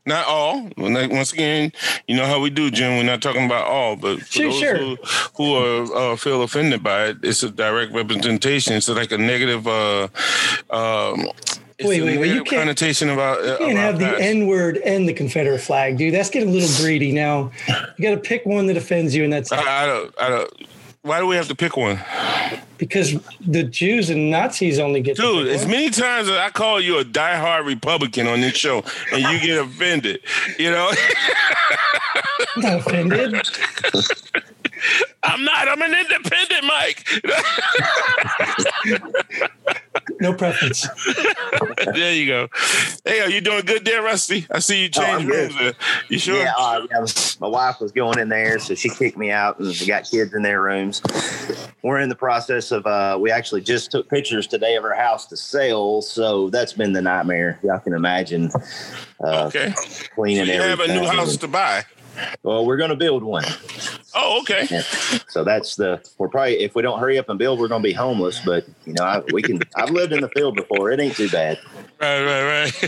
Not 0.05 0.25
all. 0.27 0.69
Once 0.77 1.31
again, 1.33 1.71
you 2.07 2.15
know 2.17 2.25
how 2.25 2.41
we 2.41 2.49
do, 2.49 2.69
Jim. 2.69 2.97
We're 2.97 3.03
not 3.03 3.21
talking 3.21 3.45
about 3.45 3.65
all, 3.65 3.95
but 3.95 4.19
for 4.19 4.25
Sure, 4.25 4.49
those 4.51 4.59
sure. 4.59 4.77
who, 4.77 4.97
who 5.37 5.55
are 5.55 6.11
uh, 6.11 6.15
feel 6.17 6.41
offended 6.43 6.83
by 6.83 7.05
it, 7.07 7.17
it's 7.23 7.41
a 7.41 7.49
direct 7.49 7.93
representation. 7.93 8.73
It's 8.73 8.89
like 8.89 9.11
a 9.13 9.17
negative. 9.17 9.65
Uh, 9.65 10.09
um, 10.69 11.27
Wait, 11.81 12.01
wait, 12.01 12.17
wait, 12.19 12.31
you 12.31 12.43
can't- 12.43 12.61
connotation 12.61 13.09
about. 13.09 13.39
uh, 13.39 13.43
you 13.43 13.57
can't 13.57 13.71
about 13.71 13.77
have 13.77 13.99
the 13.99 14.21
n 14.23 14.45
word 14.47 14.77
and 14.77 15.09
the 15.09 15.13
confederate 15.13 15.59
flag 15.59 15.97
dude 15.97 16.13
that's 16.13 16.29
getting 16.29 16.49
a 16.49 16.51
little 16.51 16.69
greedy 16.83 17.11
now 17.11 17.51
you 17.97 18.03
got 18.07 18.11
to 18.15 18.21
pick 18.21 18.45
one 18.45 18.67
that 18.67 18.77
offends 18.77 19.13
you 19.13 19.23
and 19.23 19.33
that's 19.33 19.51
I, 19.51 19.57
I 19.57 19.85
don't. 19.87 20.15
I 20.21 20.29
don't. 20.29 20.53
Why 21.03 21.19
do 21.19 21.27
we 21.27 21.35
have 21.35 21.49
to 21.49 21.55
pick 21.55 21.75
one, 21.75 21.99
because 22.77 23.13
the 23.45 23.63
jews 23.63 24.09
and 24.09 24.31
nazis 24.31 24.79
only 24.79 25.01
get 25.01 25.17
to 25.17 25.21
dude? 25.21 25.47
As 25.49 25.67
many 25.67 25.89
times 25.89 26.29
as 26.29 26.37
I 26.37 26.49
call 26.49 26.79
you 26.79 26.97
a 26.97 27.03
diehard 27.03 27.65
Republican 27.65 28.25
on 28.25 28.39
this 28.39 28.55
show, 28.55 28.85
and 29.11 29.21
you 29.21 29.37
get 29.41 29.59
offended, 29.59 30.21
you 30.57 30.71
know. 30.71 30.93
i'm 32.55 32.61
not 32.61 32.79
offended 32.79 33.49
I'm 35.23 35.43
not. 35.43 35.67
I'm 35.69 35.81
an 35.81 35.93
independent, 35.93 36.63
Mike. 36.65 37.07
no 40.23 40.33
preference 40.33 40.87
there 41.93 42.13
you 42.13 42.25
go. 42.25 42.47
Hey, 43.05 43.19
are 43.21 43.29
you 43.29 43.41
doing 43.41 43.65
good 43.65 43.85
there, 43.85 44.01
Rusty? 44.01 44.47
I 44.49 44.59
see 44.59 44.83
you 44.83 44.89
Oh, 44.97 45.01
change 45.01 45.25
rooms. 45.25 45.55
There. 45.57 45.73
You 46.09 46.17
sure? 46.17 46.41
Yeah, 46.41 46.53
uh, 46.57 46.87
yeah, 46.89 47.05
my 47.39 47.47
wife 47.47 47.79
was 47.79 47.91
going 47.91 48.17
in 48.19 48.29
there, 48.29 48.57
so 48.59 48.73
she 48.73 48.89
kicked 48.89 49.17
me 49.17 49.29
out, 49.31 49.59
and 49.59 49.67
we 49.79 49.85
got 49.85 50.09
kids 50.09 50.33
in 50.33 50.41
their 50.41 50.61
rooms. 50.61 51.01
We're 51.83 51.99
in 51.99 52.09
the 52.09 52.15
process 52.15 52.71
of. 52.71 52.87
Uh, 52.87 53.17
we 53.19 53.29
actually 53.31 53.61
just 53.61 53.91
took 53.91 54.09
pictures 54.09 54.47
today 54.47 54.75
of 54.75 54.83
our 54.83 54.95
house 54.95 55.25
to 55.27 55.37
sell, 55.37 56.01
so 56.01 56.49
that's 56.49 56.73
been 56.73 56.93
the 56.93 57.01
nightmare. 57.01 57.59
Y'all 57.63 57.79
can 57.79 57.93
imagine. 57.93 58.49
Uh, 59.23 59.45
Okay. 59.47 59.73
cleaning 60.15 60.47
You 60.47 60.61
have 60.61 60.79
a 60.79 60.87
new 60.87 61.05
house 61.05 61.37
to 61.37 61.47
buy. 61.47 61.83
Well, 62.43 62.65
we're 62.65 62.77
going 62.77 62.89
to 62.91 62.95
build 62.95 63.23
one. 63.23 63.45
Oh, 64.15 64.41
okay. 64.41 64.67
Yeah. 64.69 64.83
So 65.33 65.43
that's 65.43 65.77
the. 65.77 65.99
We're 66.19 66.27
probably 66.27 66.59
if 66.59 66.75
we 66.75 66.83
don't 66.83 66.99
hurry 66.99 67.17
up 67.17 67.27
and 67.27 67.39
build, 67.39 67.59
we're 67.59 67.67
going 67.67 67.81
to 67.81 67.87
be 67.87 67.93
homeless. 67.93 68.39
But 68.45 68.67
you 68.85 68.93
know, 68.93 69.03
I, 69.03 69.21
we 69.31 69.41
can. 69.41 69.59
I've 69.75 69.89
lived 69.89 70.13
in 70.13 70.21
the 70.21 70.29
field 70.29 70.55
before. 70.55 70.91
It 70.91 70.99
ain't 70.99 71.15
too 71.15 71.27
bad. 71.29 71.59
Right, 71.99 72.23
right, 72.23 72.43
right. 72.43 72.83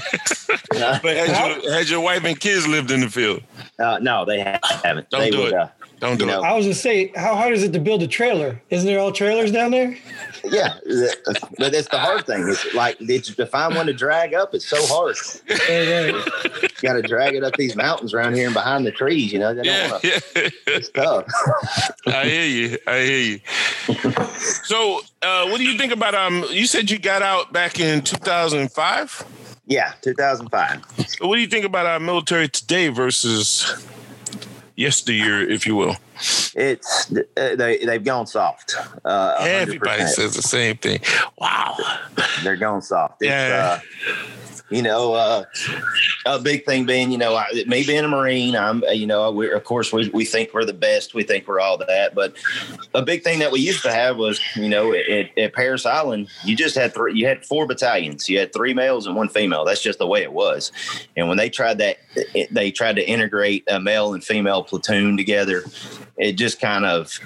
Uh, 0.76 1.00
but 1.04 1.18
has 1.18 1.64
your, 1.64 1.74
has 1.74 1.90
your 1.90 2.02
wife 2.02 2.24
and 2.24 2.40
kids 2.40 2.68
lived 2.68 2.92
in 2.92 3.00
the 3.00 3.10
field? 3.10 3.42
uh, 3.80 3.98
no, 4.00 4.26
they 4.26 4.42
haven't. 4.42 5.10
Don't 5.10 5.22
they 5.22 5.32
do 5.32 5.40
would, 5.40 5.54
it. 5.54 5.56
Uh, 5.56 5.68
Don't 6.00 6.18
do 6.18 6.26
You 6.26 6.32
it. 6.32 6.44
i 6.44 6.54
was 6.54 6.66
gonna 6.66 6.76
say 6.76 7.12
how 7.16 7.36
hard 7.36 7.54
is 7.54 7.64
it 7.64 7.72
to 7.74 7.80
build 7.80 8.04
a 8.04 8.08
trailer 8.08 8.62
isn't 8.70 8.86
there 8.86 9.00
all 9.00 9.12
trailers 9.12 9.52
down 9.52 9.72
there 9.72 9.98
yeah, 10.44 10.76
but 11.58 11.74
it's 11.74 11.88
the 11.88 11.98
hard 11.98 12.28
thing. 12.28 12.48
It's 12.48 12.72
like 12.76 12.98
it's 13.00 13.34
to 13.36 13.48
find 13.48 13.74
one 13.74 13.88
to 13.88 13.94
drag 13.94 14.36
up. 14.36 14.54
It's 14.54 14.68
so 14.68 14.78
hard. 14.86 15.16
Right, 15.50 16.14
right. 16.14 16.62
You 16.62 16.88
got 16.88 16.94
to 16.94 17.02
drag 17.02 17.34
it 17.34 17.44
up 17.44 17.56
these 17.56 17.76
mountains 17.76 18.14
around 18.14 18.36
here 18.36 18.46
and 18.46 18.54
behind 18.54 18.86
the 18.86 18.92
trees. 18.92 19.34
You 19.34 19.40
know, 19.40 19.56
they 19.56 19.64
don't 19.64 19.74
Yeah, 19.74 19.90
want 19.92 20.04
to. 20.04 20.08
yeah. 20.36 20.50
It's 20.68 20.90
tough. 20.90 21.26
I 22.06 22.26
hear 22.26 22.46
you. 22.46 22.78
I 22.86 22.98
hear 23.00 23.20
you. 23.20 23.40
So, 24.66 25.02
uh, 25.24 25.48
what 25.50 25.58
do 25.58 25.64
you 25.64 25.80
think 25.80 25.92
about? 25.92 26.14
Um, 26.14 26.46
you 26.52 26.68
said 26.68 26.92
you 26.92 27.00
got 27.00 27.24
out 27.24 27.52
back 27.52 27.80
in 27.80 28.02
2005. 28.04 29.26
Yeah, 29.66 29.94
2005. 30.02 31.08
So 31.10 31.28
what 31.28 31.38
do 31.38 31.42
you 31.42 31.48
think 31.48 31.66
about 31.66 31.88
our 31.88 32.00
military 32.00 32.50
today 32.50 32.90
versus 32.90 33.84
yesteryear, 34.76 35.42
if 35.50 35.66
you 35.66 35.76
will? 35.76 35.98
It's 36.56 37.12
uh, 37.14 37.56
they 37.56 37.84
they've 37.86 38.04
gone 38.04 38.28
soft. 38.28 38.76
Uh, 39.04 39.36
Everybody 39.40 40.04
100%. 40.04 40.08
says 40.08 40.36
the 40.36 40.42
same 40.42 40.78
thing. 40.78 41.00
Wow. 41.38 41.76
they're 42.44 42.56
going 42.56 42.82
soft. 42.82 43.22
It's, 43.22 43.30
Yeah. 43.30 43.80
uh, 43.82 44.14
you 44.72 44.82
know, 44.82 45.14
uh, 45.14 45.44
a 46.26 46.40
big 46.40 46.66
thing 46.66 46.88
being, 46.88 47.12
you 47.12 47.20
know, 47.20 47.36
I, 47.36 47.46
me 47.68 47.84
being 47.86 48.04
a 48.04 48.08
Marine, 48.08 48.56
I'm, 48.56 48.84
uh, 48.84 48.90
you 48.90 49.06
know, 49.06 49.30
we 49.32 49.52
of 49.52 49.64
course 49.64 49.94
we, 49.94 50.10
we 50.10 50.26
think 50.26 50.56
we're 50.56 50.66
the 50.66 50.74
best. 50.74 51.14
We 51.14 51.22
think 51.24 51.48
we're 51.48 51.60
all 51.60 51.78
that. 51.78 52.16
But 52.16 52.36
a 52.96 53.04
big 53.04 53.22
thing 53.24 53.38
that 53.40 53.52
we 53.52 53.60
used 53.60 53.84
to 53.84 53.92
have 53.92 54.18
was, 54.18 54.42
you 54.56 54.68
know, 54.68 54.92
at, 54.92 55.38
at 55.38 55.54
Parris 55.54 55.86
Island, 55.86 56.30
you 56.44 56.56
just 56.56 56.74
had 56.76 56.96
three, 56.96 57.14
you 57.14 57.28
had 57.28 57.46
four 57.46 57.68
battalions. 57.68 58.28
You 58.28 58.40
had 58.40 58.54
three 58.54 58.74
males 58.74 59.06
and 59.06 59.16
one 59.16 59.30
female. 59.30 59.66
That's 59.66 59.84
just 59.84 60.00
the 60.00 60.08
way 60.08 60.24
it 60.24 60.34
was. 60.34 60.72
And 61.16 61.28
when 61.30 61.38
they 61.38 61.50
tried 61.52 61.78
that, 61.78 61.98
it, 62.16 62.52
they 62.52 62.72
tried 62.72 62.96
to 62.96 63.08
integrate 63.08 63.66
a 63.68 63.80
male 63.80 64.16
and 64.16 64.24
female 64.24 64.64
platoon 64.64 65.16
together. 65.16 65.64
It 66.18 66.34
just 66.34 66.60
kind 66.62 66.86
of, 66.86 67.20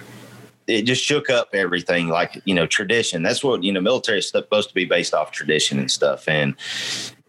it 0.67 0.83
just 0.83 1.03
shook 1.03 1.29
up 1.29 1.49
everything 1.53 2.07
like 2.09 2.41
you 2.45 2.53
know 2.55 2.65
tradition. 2.67 3.23
That's 3.23 3.43
what 3.43 3.63
you 3.63 3.71
know 3.71 3.81
military 3.81 4.19
is 4.19 4.29
supposed 4.29 4.69
to 4.69 4.75
be 4.75 4.85
based 4.85 5.13
off 5.13 5.31
tradition 5.31 5.79
and 5.79 5.89
stuff. 5.91 6.27
And 6.27 6.55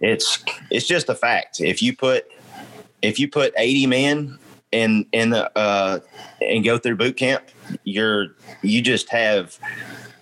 it's 0.00 0.42
it's 0.70 0.86
just 0.86 1.08
a 1.08 1.14
fact. 1.14 1.60
If 1.60 1.82
you 1.82 1.96
put 1.96 2.26
if 3.02 3.18
you 3.18 3.28
put 3.28 3.54
80 3.56 3.86
men 3.86 4.38
in 4.72 5.06
in 5.12 5.30
the 5.30 5.50
uh 5.58 5.98
and 6.40 6.62
go 6.64 6.78
through 6.78 6.94
boot 6.96 7.16
camp 7.16 7.42
you're 7.84 8.36
you 8.62 8.80
just 8.82 9.08
have 9.08 9.58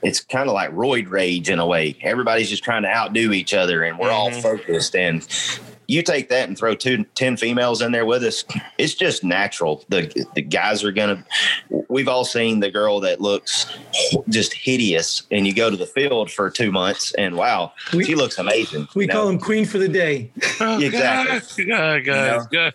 it's 0.03 0.20
kind 0.20 0.48
of 0.48 0.55
like 0.55 0.70
roid 0.70 1.11
rage 1.11 1.51
in 1.51 1.59
a 1.59 1.66
way. 1.66 1.96
Everybody's 2.03 2.48
just 2.48 2.62
trying 2.64 2.83
to 2.85 2.88
outdo 2.88 3.33
each 3.33 3.53
other 3.53 3.83
and 3.83 3.98
we're 3.98 4.11
all 4.11 4.31
Mhm. 4.31 4.40
focused 4.40 4.94
and 4.94 5.27
you 5.88 6.03
take 6.03 6.29
that 6.29 6.46
and 6.48 6.57
throw 6.57 6.74
two, 6.74 7.05
10 7.14 7.38
females 7.38 7.81
in 7.81 7.92
there 7.92 8.05
with 8.05 8.22
us, 8.22 8.44
it's 8.77 8.94
just 8.94 9.24
natural. 9.24 9.85
The 9.88 10.27
the 10.35 10.42
guys 10.42 10.85
are 10.85 10.92
gonna. 10.92 11.24
We've 11.88 12.09
all 12.09 12.24
seen 12.27 12.61
the 12.61 12.70
girl 12.70 13.01
that 13.01 13.20
looks 13.22 13.66
just 14.29 14.53
hideous, 14.53 15.22
and 15.31 15.46
you 15.46 15.55
go 15.55 15.70
to 15.70 15.77
the 15.77 15.87
field 15.87 16.31
for 16.31 16.51
two 16.51 16.70
months, 16.70 17.12
and 17.14 17.35
wow, 17.37 17.72
We- 17.94 18.05
she 18.05 18.14
looks 18.14 18.38
amazing. 18.38 18.87
We 18.94 19.07
you 19.07 19.11
call 19.11 19.24
know? 19.24 19.31
him 19.31 19.38
Queen 19.38 19.64
for 19.64 19.79
the 19.79 19.88
day. 19.88 20.31
Exactly. 20.61 21.64
God, 21.64 22.05
guys, 22.05 22.46
God. 22.48 22.74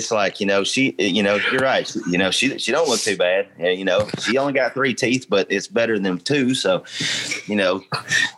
It's 0.00 0.10
like 0.10 0.40
you 0.40 0.46
know 0.46 0.64
she 0.64 0.94
you 0.98 1.22
know 1.22 1.38
you're 1.52 1.60
right. 1.60 1.94
You 2.08 2.16
know 2.16 2.30
she 2.30 2.58
she 2.58 2.72
don't 2.72 2.88
look 2.88 3.00
too 3.00 3.16
bad. 3.16 3.48
Yeah, 3.58 3.68
you 3.68 3.84
know 3.84 4.08
she 4.18 4.38
only 4.38 4.54
got 4.54 4.72
three 4.72 4.94
teeth 4.94 5.26
but 5.28 5.46
it's 5.50 5.68
better 5.68 5.98
than 5.98 6.18
two 6.18 6.54
so 6.54 6.84
you 7.46 7.56
know. 7.56 7.82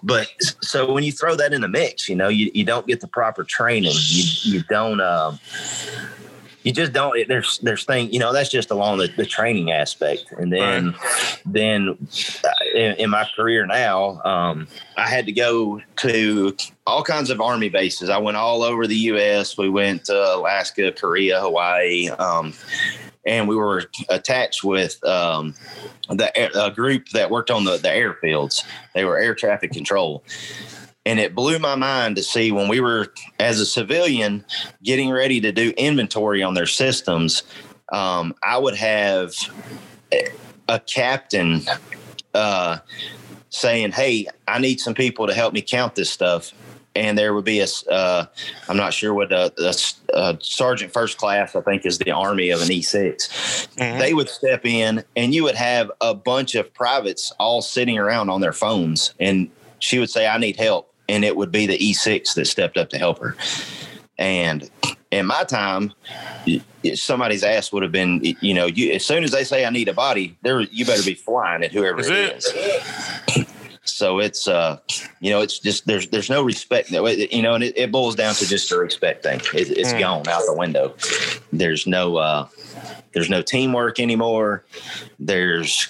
But 0.02 0.26
so 0.60 0.92
when 0.92 1.04
you 1.04 1.12
throw 1.12 1.36
that 1.36 1.52
in 1.52 1.60
the 1.60 1.68
mix 1.68 2.08
you 2.08 2.16
know 2.16 2.28
you, 2.28 2.50
you 2.52 2.64
don't 2.64 2.86
get 2.86 3.00
the 3.00 3.06
proper 3.06 3.44
training. 3.44 3.92
You 3.94 4.24
you 4.42 4.62
don't 4.68 5.00
um 5.00 5.38
you 6.62 6.72
just 6.72 6.92
don't 6.92 7.28
there's 7.28 7.58
there's 7.58 7.84
thing 7.84 8.12
you 8.12 8.18
know 8.18 8.32
that's 8.32 8.50
just 8.50 8.70
along 8.70 8.98
the, 8.98 9.08
the 9.16 9.26
training 9.26 9.70
aspect 9.70 10.24
and 10.38 10.52
then 10.52 10.94
then 11.44 11.96
uh, 12.44 12.48
in, 12.74 12.94
in 12.96 13.10
my 13.10 13.28
career 13.34 13.66
now 13.66 14.20
um 14.24 14.66
i 14.96 15.08
had 15.08 15.26
to 15.26 15.32
go 15.32 15.80
to 15.96 16.54
all 16.86 17.02
kinds 17.02 17.30
of 17.30 17.40
army 17.40 17.68
bases 17.68 18.08
i 18.08 18.18
went 18.18 18.36
all 18.36 18.62
over 18.62 18.86
the 18.86 18.96
us 18.96 19.56
we 19.58 19.68
went 19.68 20.04
to 20.04 20.34
alaska 20.34 20.92
korea 20.92 21.40
hawaii 21.40 22.08
um 22.10 22.52
and 23.24 23.48
we 23.48 23.56
were 23.56 23.84
attached 24.08 24.64
with 24.64 25.02
um, 25.04 25.54
the 26.08 26.30
a 26.60 26.70
group 26.70 27.08
that 27.10 27.30
worked 27.30 27.50
on 27.50 27.64
the, 27.64 27.76
the 27.76 27.88
airfields. 27.88 28.64
They 28.94 29.04
were 29.04 29.18
air 29.18 29.34
traffic 29.34 29.72
control. 29.72 30.24
And 31.04 31.18
it 31.18 31.34
blew 31.34 31.58
my 31.58 31.74
mind 31.74 32.16
to 32.16 32.22
see 32.22 32.52
when 32.52 32.68
we 32.68 32.80
were, 32.80 33.12
as 33.40 33.58
a 33.58 33.66
civilian, 33.66 34.44
getting 34.84 35.10
ready 35.10 35.40
to 35.40 35.50
do 35.50 35.72
inventory 35.76 36.42
on 36.42 36.54
their 36.54 36.66
systems. 36.66 37.42
Um, 37.92 38.34
I 38.42 38.56
would 38.58 38.76
have 38.76 39.34
a 40.68 40.78
captain 40.78 41.62
uh, 42.34 42.78
saying, 43.50 43.92
Hey, 43.92 44.26
I 44.46 44.58
need 44.58 44.78
some 44.80 44.94
people 44.94 45.26
to 45.26 45.34
help 45.34 45.52
me 45.52 45.60
count 45.60 45.96
this 45.96 46.10
stuff. 46.10 46.52
And 46.94 47.16
there 47.16 47.32
would 47.34 47.46
be 47.46 47.60
a, 47.60 47.66
uh, 47.90 48.26
I'm 48.68 48.76
not 48.76 48.92
sure 48.92 49.14
what 49.14 49.32
a 49.32 49.50
sergeant 50.40 50.92
first 50.92 51.16
class, 51.16 51.56
I 51.56 51.62
think, 51.62 51.86
is 51.86 51.98
the 51.98 52.10
army 52.12 52.50
of 52.50 52.60
an 52.60 52.68
E6 52.68 53.66
Mhm. 53.76 53.98
they 53.98 54.12
would 54.12 54.28
step 54.28 54.66
in 54.66 55.02
and 55.16 55.34
you 55.34 55.42
would 55.44 55.54
have 55.54 55.90
a 56.02 56.14
bunch 56.14 56.54
of 56.54 56.72
privates 56.74 57.32
all 57.40 57.62
sitting 57.62 57.96
around 57.98 58.28
on 58.28 58.42
their 58.42 58.52
phones 58.52 59.14
and 59.18 59.48
she 59.78 59.98
would 59.98 60.10
say 60.10 60.26
i 60.26 60.36
need 60.36 60.56
help 60.56 60.91
and 61.12 61.24
it 61.24 61.36
would 61.36 61.52
be 61.52 61.66
the 61.66 61.76
e6 61.78 62.34
that 62.34 62.46
stepped 62.46 62.76
up 62.78 62.88
to 62.88 62.98
help 62.98 63.18
her. 63.18 63.36
And 64.18 64.68
in 65.10 65.26
my 65.26 65.44
time 65.44 65.92
somebody's 66.94 67.44
ass 67.44 67.70
would 67.72 67.82
have 67.82 67.92
been 67.92 68.20
you 68.40 68.54
know 68.54 68.66
you 68.66 68.92
as 68.92 69.04
soon 69.04 69.22
as 69.22 69.30
they 69.30 69.44
say 69.44 69.64
i 69.64 69.70
need 69.70 69.86
a 69.88 69.92
body 69.92 70.36
there 70.42 70.60
you 70.62 70.84
better 70.84 71.02
be 71.04 71.14
flying 71.14 71.62
at 71.62 71.70
whoever 71.70 72.02
That's 72.02 72.52
it 72.52 73.36
is. 73.36 73.46
So 73.84 74.18
it's 74.20 74.48
uh 74.48 74.78
you 75.20 75.30
know 75.30 75.40
it's 75.42 75.58
just 75.58 75.86
there's 75.86 76.08
there's 76.08 76.30
no 76.30 76.42
respect. 76.42 76.90
You 76.90 77.42
know 77.42 77.54
and 77.54 77.64
it, 77.64 77.76
it 77.76 77.92
boils 77.92 78.14
down 78.16 78.34
to 78.36 78.46
just 78.46 78.72
a 78.72 78.76
respect 78.78 79.22
thing. 79.22 79.40
It, 79.54 79.70
it's 79.70 79.92
Mm. 79.92 80.00
gone 80.00 80.28
out 80.28 80.42
the 80.46 80.54
window. 80.54 80.94
There's 81.52 81.86
no 81.86 82.16
uh 82.16 82.48
there's 83.12 83.28
no 83.28 83.42
teamwork 83.42 84.00
anymore. 84.00 84.64
There's 85.18 85.88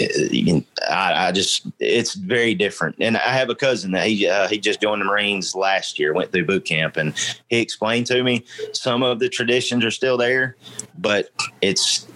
I, 0.00 1.28
I 1.28 1.32
just 1.32 1.66
it's 1.78 2.14
very 2.14 2.54
different. 2.54 2.96
And 3.00 3.16
i 3.16 3.32
have 3.32 3.50
a 3.50 3.54
cousin 3.54 3.92
that 3.92 4.06
he 4.06 4.28
uh, 4.28 4.48
he 4.48 4.58
just 4.58 4.80
joined 4.80 5.00
the 5.00 5.06
marines 5.06 5.54
last 5.54 5.98
year 5.98 6.12
went 6.12 6.32
through 6.32 6.46
boot 6.46 6.64
camp 6.64 6.96
and 6.96 7.14
he 7.48 7.60
explained 7.60 8.06
to 8.06 8.22
me 8.22 8.44
some 8.72 9.02
of 9.02 9.18
the 9.18 9.28
traditions 9.28 9.84
are 9.84 9.90
still 9.90 10.16
there 10.16 10.56
but 10.98 11.30
it's 11.60 12.06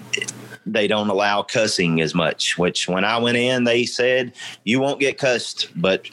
they 0.68 0.88
don't 0.88 1.08
allow 1.08 1.42
cussing 1.42 2.00
as 2.00 2.12
much 2.14 2.58
which 2.58 2.88
when 2.88 3.04
i 3.04 3.16
went 3.16 3.36
in 3.36 3.62
they 3.64 3.84
said 3.86 4.32
you 4.64 4.80
won't 4.80 4.98
get 4.98 5.16
cussed 5.16 5.68
but 5.76 6.04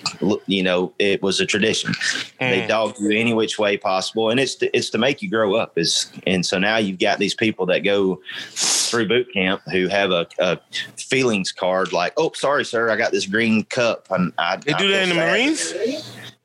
you 0.45 0.61
know 0.61 0.93
it 0.99 1.21
was 1.23 1.39
a 1.39 1.45
tradition 1.45 1.91
they 2.39 2.61
Mm. 2.61 2.67
dog 2.67 2.95
you 2.99 3.09
any 3.11 3.33
which 3.33 3.57
way 3.57 3.77
possible 3.77 4.29
and 4.29 4.39
it's 4.39 4.55
to, 4.55 4.77
it's 4.77 4.89
to 4.91 4.97
make 4.97 5.21
you 5.21 5.29
grow 5.29 5.55
up 5.55 5.77
is 5.77 6.11
and 6.27 6.45
so 6.45 6.59
now 6.59 6.77
you've 6.77 6.99
got 6.99 7.17
these 7.17 7.33
people 7.33 7.65
that 7.65 7.79
go 7.79 8.21
through 8.51 9.07
boot 9.07 9.27
camp 9.33 9.61
who 9.71 9.87
have 9.87 10.11
a, 10.11 10.27
a 10.39 10.59
feelings 10.97 11.51
card 11.51 11.91
like 11.93 12.13
oh 12.17 12.31
sorry 12.35 12.63
sir 12.63 12.89
i 12.91 12.95
got 12.95 13.11
this 13.11 13.25
green 13.25 13.63
cup 13.65 14.07
and 14.11 14.31
I, 14.37 14.57
They 14.57 14.73
I 14.73 14.77
do 14.77 14.87
that 14.91 15.03
in 15.03 15.09
the. 15.09 15.15
Marines? 15.15 15.73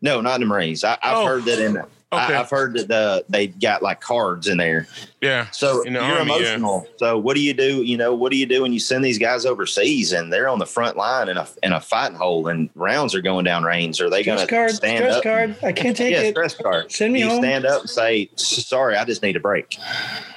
no 0.01 0.21
not 0.23 0.37
in 0.37 0.41
the 0.43 0.47
marines 0.47 0.83
I, 0.85 0.93
i've 1.03 1.19
Oh. 1.19 1.27
heard 1.27 1.45
that 1.45 1.59
in 1.59 1.83
Okay. 2.11 2.35
I, 2.35 2.41
i've 2.41 2.49
heard 2.49 2.73
that 2.75 2.89
the, 2.89 3.23
they 3.29 3.49
got 3.49 3.83
like 3.83 4.01
cards 4.01 4.49
in 4.49 4.57
there 4.57 4.87
Yeah. 5.21 5.51
so 5.51 5.83
In 5.83 5.93
the 5.93 5.99
you're 6.01 6.09
Army, 6.19 6.31
yeah. 6.41 6.55
emotional. 6.55 6.87
So 6.97 7.19
what 7.19 7.35
do 7.35 7.43
you 7.43 7.53
do? 7.53 7.83
You 7.83 7.99
know, 7.99 8.15
what 8.15 8.33
do 8.33 8.39
you 8.39 8.47
do 8.47 8.63
when 8.63 8.73
you 8.73 8.81
send 8.81 9.05
these 9.05 9.19
guys 9.19 9.45
overseas 9.45 10.13
and 10.13 10.33
they're 10.33 10.49
on 10.49 10.59
the 10.59 10.65
front 10.65 10.97
line 10.97 11.29
in 11.29 11.37
a 11.37 11.47
in 11.63 11.73
a 11.75 11.81
fighting 11.81 12.17
hole 12.17 12.49
and 12.49 12.71
rounds 12.75 13.15
are 13.15 13.21
going 13.21 13.45
down 13.45 13.63
range? 13.63 14.01
Are 14.01 14.09
they 14.09 14.23
going 14.23 14.39
Stress 14.39 14.49
to 14.49 14.55
card, 14.55 14.71
stand 14.71 14.99
stress 15.01 15.17
up? 15.17 15.23
card. 15.23 15.57
I 15.63 15.73
can't 15.73 15.95
take 15.95 16.13
yeah, 16.15 16.21
it. 16.23 16.31
stress 16.33 16.55
card. 16.55 16.91
Send 16.91 17.13
me 17.13 17.21
you 17.21 17.29
home. 17.29 17.43
stand 17.43 17.67
up 17.67 17.81
and 17.83 17.91
say, 17.91 18.31
"Sorry, 18.37 18.97
I 18.97 19.05
just 19.05 19.23
need 19.23 19.37
a 19.37 19.41
break." 19.41 19.77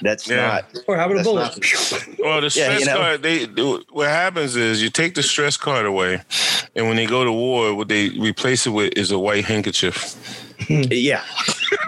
That's 0.02 0.28
Yeah. 0.28 0.46
not. 0.46 0.78
Or 0.86 0.96
how 0.98 1.06
about 1.06 1.20
a 1.20 1.22
bullet? 1.24 1.42
not- 1.56 2.08
Well, 2.18 2.40
the 2.42 2.52
Yeah, 2.54 2.76
stress 2.76 2.80
you 2.80 2.86
know. 2.86 2.96
card. 2.98 3.22
They 3.22 3.46
do- 3.46 3.82
what 3.92 4.08
happens 4.08 4.56
is 4.56 4.82
you 4.82 4.90
take 4.90 5.14
the 5.14 5.22
stress 5.22 5.56
card 5.56 5.86
away, 5.86 6.20
and 6.76 6.86
when 6.88 6.96
they 6.96 7.06
go 7.06 7.24
to 7.24 7.32
war, 7.32 7.74
what 7.74 7.88
they 7.88 8.10
replace 8.10 8.66
it 8.66 8.70
with 8.70 8.92
is 8.98 9.10
a 9.10 9.18
white 9.18 9.46
handkerchief. 9.46 10.16
Yeah, 10.68 11.22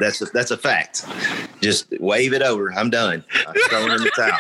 that's 0.01 0.20
a, 0.23 0.27
that's 0.27 0.51
a 0.51 0.57
fact. 0.57 1.07
Just 1.61 1.87
wave 2.01 2.33
it 2.33 2.42
over. 2.42 2.73
I'm 2.73 2.90
done. 2.90 3.25
I'm 3.47 3.55
throwing 3.68 3.92
in 3.92 4.03
the 4.03 4.11
towel. 4.16 4.38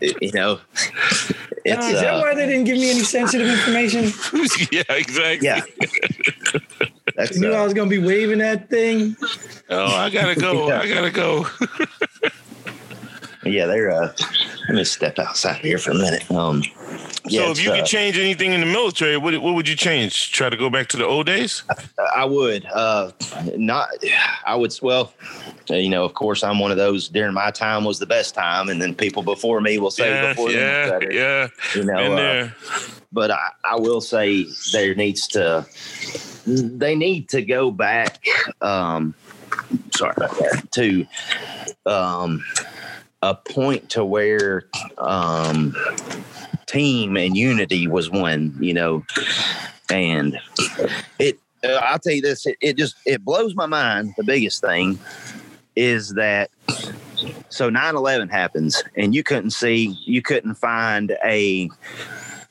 You 0.00 0.32
know, 0.32 0.60
it's 1.64 1.86
Is 1.86 2.00
that 2.00 2.14
uh, 2.14 2.20
why 2.20 2.34
they 2.34 2.46
didn't 2.46 2.64
give 2.64 2.78
me 2.78 2.90
any 2.90 3.00
sensitive 3.00 3.46
information? 3.46 4.04
yeah, 4.72 4.82
exactly. 4.88 5.46
yeah. 5.46 5.60
That's 7.16 7.38
They 7.38 7.40
knew 7.40 7.52
I 7.52 7.60
uh, 7.60 7.64
was 7.64 7.74
going 7.74 7.90
to 7.90 8.00
be 8.00 8.04
waving 8.04 8.38
that 8.38 8.70
thing. 8.70 9.16
Oh, 9.68 9.86
I 9.86 10.10
gotta 10.10 10.34
go. 10.34 10.68
Yeah. 10.68 10.80
I 10.80 10.88
gotta 10.88 11.10
go. 11.10 11.46
yeah. 13.44 13.66
They're. 13.66 13.90
Uh, 13.90 14.12
let 14.68 14.76
me 14.76 14.84
step 14.84 15.18
outside 15.18 15.60
here 15.60 15.78
for 15.78 15.90
a 15.90 15.94
minute. 15.94 16.30
Um, 16.30 16.62
yeah, 17.30 17.44
so, 17.46 17.50
if 17.52 17.64
you 17.64 17.70
uh, 17.70 17.76
could 17.76 17.86
change 17.86 18.18
anything 18.18 18.52
in 18.52 18.60
the 18.60 18.66
military, 18.66 19.16
what 19.16 19.36
what 19.40 19.54
would 19.54 19.68
you 19.68 19.76
change? 19.76 20.32
Try 20.32 20.50
to 20.50 20.56
go 20.56 20.68
back 20.70 20.88
to 20.88 20.96
the 20.96 21.06
old 21.06 21.26
days? 21.26 21.62
I 22.14 22.24
would 22.24 22.64
uh, 22.66 23.12
not. 23.56 23.88
I 24.44 24.54
would. 24.54 24.76
Well, 24.82 25.12
you 25.68 25.88
know, 25.88 26.04
of 26.04 26.14
course, 26.14 26.42
I'm 26.42 26.58
one 26.58 26.70
of 26.70 26.76
those. 26.76 27.08
During 27.08 27.34
my 27.34 27.50
time 27.50 27.84
was 27.84 27.98
the 27.98 28.06
best 28.06 28.34
time, 28.34 28.68
and 28.68 28.80
then 28.80 28.94
people 28.94 29.22
before 29.22 29.60
me 29.60 29.78
will 29.78 29.90
say 29.90 30.08
Yeah, 30.10 30.32
before 30.32 30.50
them 30.50 30.58
yeah, 30.58 30.90
better. 30.90 31.12
yeah. 31.12 31.48
You 31.74 31.84
know, 31.84 32.16
uh, 32.16 32.48
but 33.12 33.30
I, 33.30 33.50
I 33.64 33.76
will 33.76 34.00
say 34.00 34.46
there 34.72 34.94
needs 34.94 35.26
to. 35.28 35.66
They 36.46 36.94
need 36.94 37.28
to 37.30 37.42
go 37.42 37.70
back. 37.70 38.24
Um, 38.60 39.14
sorry 39.94 40.14
about 40.16 40.36
that. 40.38 40.68
To 40.72 41.06
um, 41.86 42.44
a 43.22 43.34
point 43.34 43.90
to 43.90 44.04
where 44.04 44.64
um, 44.98 45.76
team 46.70 47.16
and 47.16 47.36
unity 47.36 47.86
was 47.86 48.10
one. 48.10 48.56
You 48.60 48.74
know, 48.74 49.04
and 49.90 50.38
it. 51.18 51.38
Uh, 51.62 51.72
I'll 51.72 51.98
tell 51.98 52.14
you 52.14 52.22
this. 52.22 52.46
It, 52.46 52.56
it 52.62 52.76
just 52.78 52.96
it 53.04 53.24
blows 53.24 53.54
my 53.54 53.66
mind. 53.66 54.14
The 54.16 54.24
biggest 54.24 54.62
thing 54.62 54.98
is 55.76 56.14
that 56.14 56.50
so 57.48 57.70
9-11 57.70 58.30
happens 58.30 58.82
and 58.96 59.14
you 59.14 59.22
couldn't 59.22 59.50
see 59.50 59.96
you 60.04 60.22
couldn't 60.22 60.54
find 60.54 61.16
a 61.24 61.70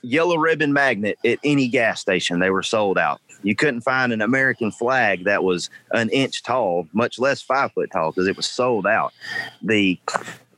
yellow 0.01 0.37
ribbon 0.37 0.73
magnet 0.73 1.17
at 1.25 1.39
any 1.43 1.67
gas 1.67 1.99
station 1.99 2.39
they 2.39 2.49
were 2.49 2.63
sold 2.63 2.97
out 2.97 3.19
you 3.43 3.55
couldn't 3.55 3.81
find 3.81 4.13
an 4.13 4.21
american 4.21 4.71
flag 4.71 5.25
that 5.25 5.43
was 5.43 5.69
an 5.91 6.09
inch 6.09 6.43
tall 6.43 6.87
much 6.93 7.19
less 7.19 7.41
five 7.41 7.71
foot 7.73 7.89
tall 7.91 8.11
because 8.11 8.27
it 8.27 8.37
was 8.37 8.45
sold 8.45 8.87
out 8.87 9.13
the 9.61 9.99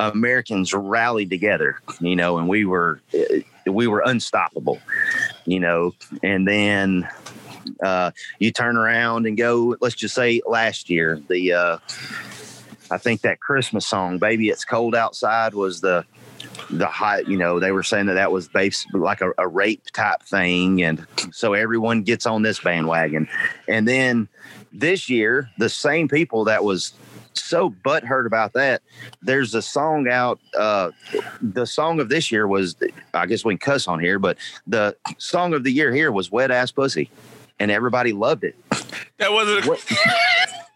americans 0.10 0.74
rallied 0.74 1.30
together 1.30 1.80
you 2.00 2.16
know 2.16 2.38
and 2.38 2.48
we 2.48 2.66
were 2.66 3.00
we 3.66 3.88
were 3.88 4.02
unstoppable 4.06 4.80
you 5.46 5.60
know 5.60 5.94
and 6.24 6.48
then 6.48 7.08
uh, 7.84 8.10
you 8.40 8.52
turn 8.52 8.76
around 8.76 9.28
and 9.28 9.38
go 9.38 9.76
let's 9.82 9.96
just 9.96 10.16
say 10.16 10.42
last 10.48 10.90
year 10.90 11.22
the 11.30 11.54
uh, 11.54 11.78
i 12.90 12.98
think 12.98 13.22
that 13.22 13.40
christmas 13.40 13.86
song 13.86 14.18
baby 14.18 14.50
it's 14.50 14.66
cold 14.66 14.96
outside 14.96 15.54
was 15.54 15.82
the 15.82 16.06
the 16.70 16.88
high 16.88 17.20
you 17.20 17.38
know 17.38 17.60
they 17.60 17.72
were 17.72 17.84
saying 17.84 18.06
that 18.06 18.14
that 18.14 18.32
was 18.32 18.48
based 18.48 18.88
like 18.94 19.22
a, 19.22 19.32
a 19.38 19.48
rape 19.48 19.84
type 19.94 20.22
thing 20.24 20.82
and 20.82 21.06
so 21.32 21.54
everyone 21.54 22.04
gets 22.04 22.26
on 22.26 22.42
this 22.42 22.60
bandwagon. 22.60 23.28
And 23.68 23.88
then 23.88 24.28
this 24.72 25.10
year 25.10 25.50
the 25.58 25.70
same 25.70 26.08
people 26.08 26.46
that 26.46 26.64
was 26.64 26.94
so 27.34 27.70
butthurt 27.70 28.26
about 28.26 28.54
that 28.54 28.82
there's 29.22 29.54
a 29.56 29.62
song 29.62 30.08
out 30.10 30.40
uh 30.58 30.92
the 31.42 31.66
song 31.66 32.00
of 32.00 32.10
this 32.10 32.32
year 32.32 32.48
was 32.48 32.76
i 33.14 33.26
guess 33.26 33.46
we 33.46 33.54
can 33.54 33.60
cuss 33.60 33.88
on 33.88 34.00
here 34.00 34.20
but 34.20 34.38
the 34.68 34.96
song 35.18 35.54
of 35.54 35.64
the 35.64 35.72
year 35.72 35.94
here 35.94 36.12
was 36.12 36.32
wet 36.32 36.52
ass 36.52 36.72
pussy 36.72 37.10
and 37.60 37.72
everybody 37.72 38.12
loved 38.14 38.44
it 38.44 38.56
That 39.18 39.32
wasn't. 39.32 39.66
What- 39.66 39.84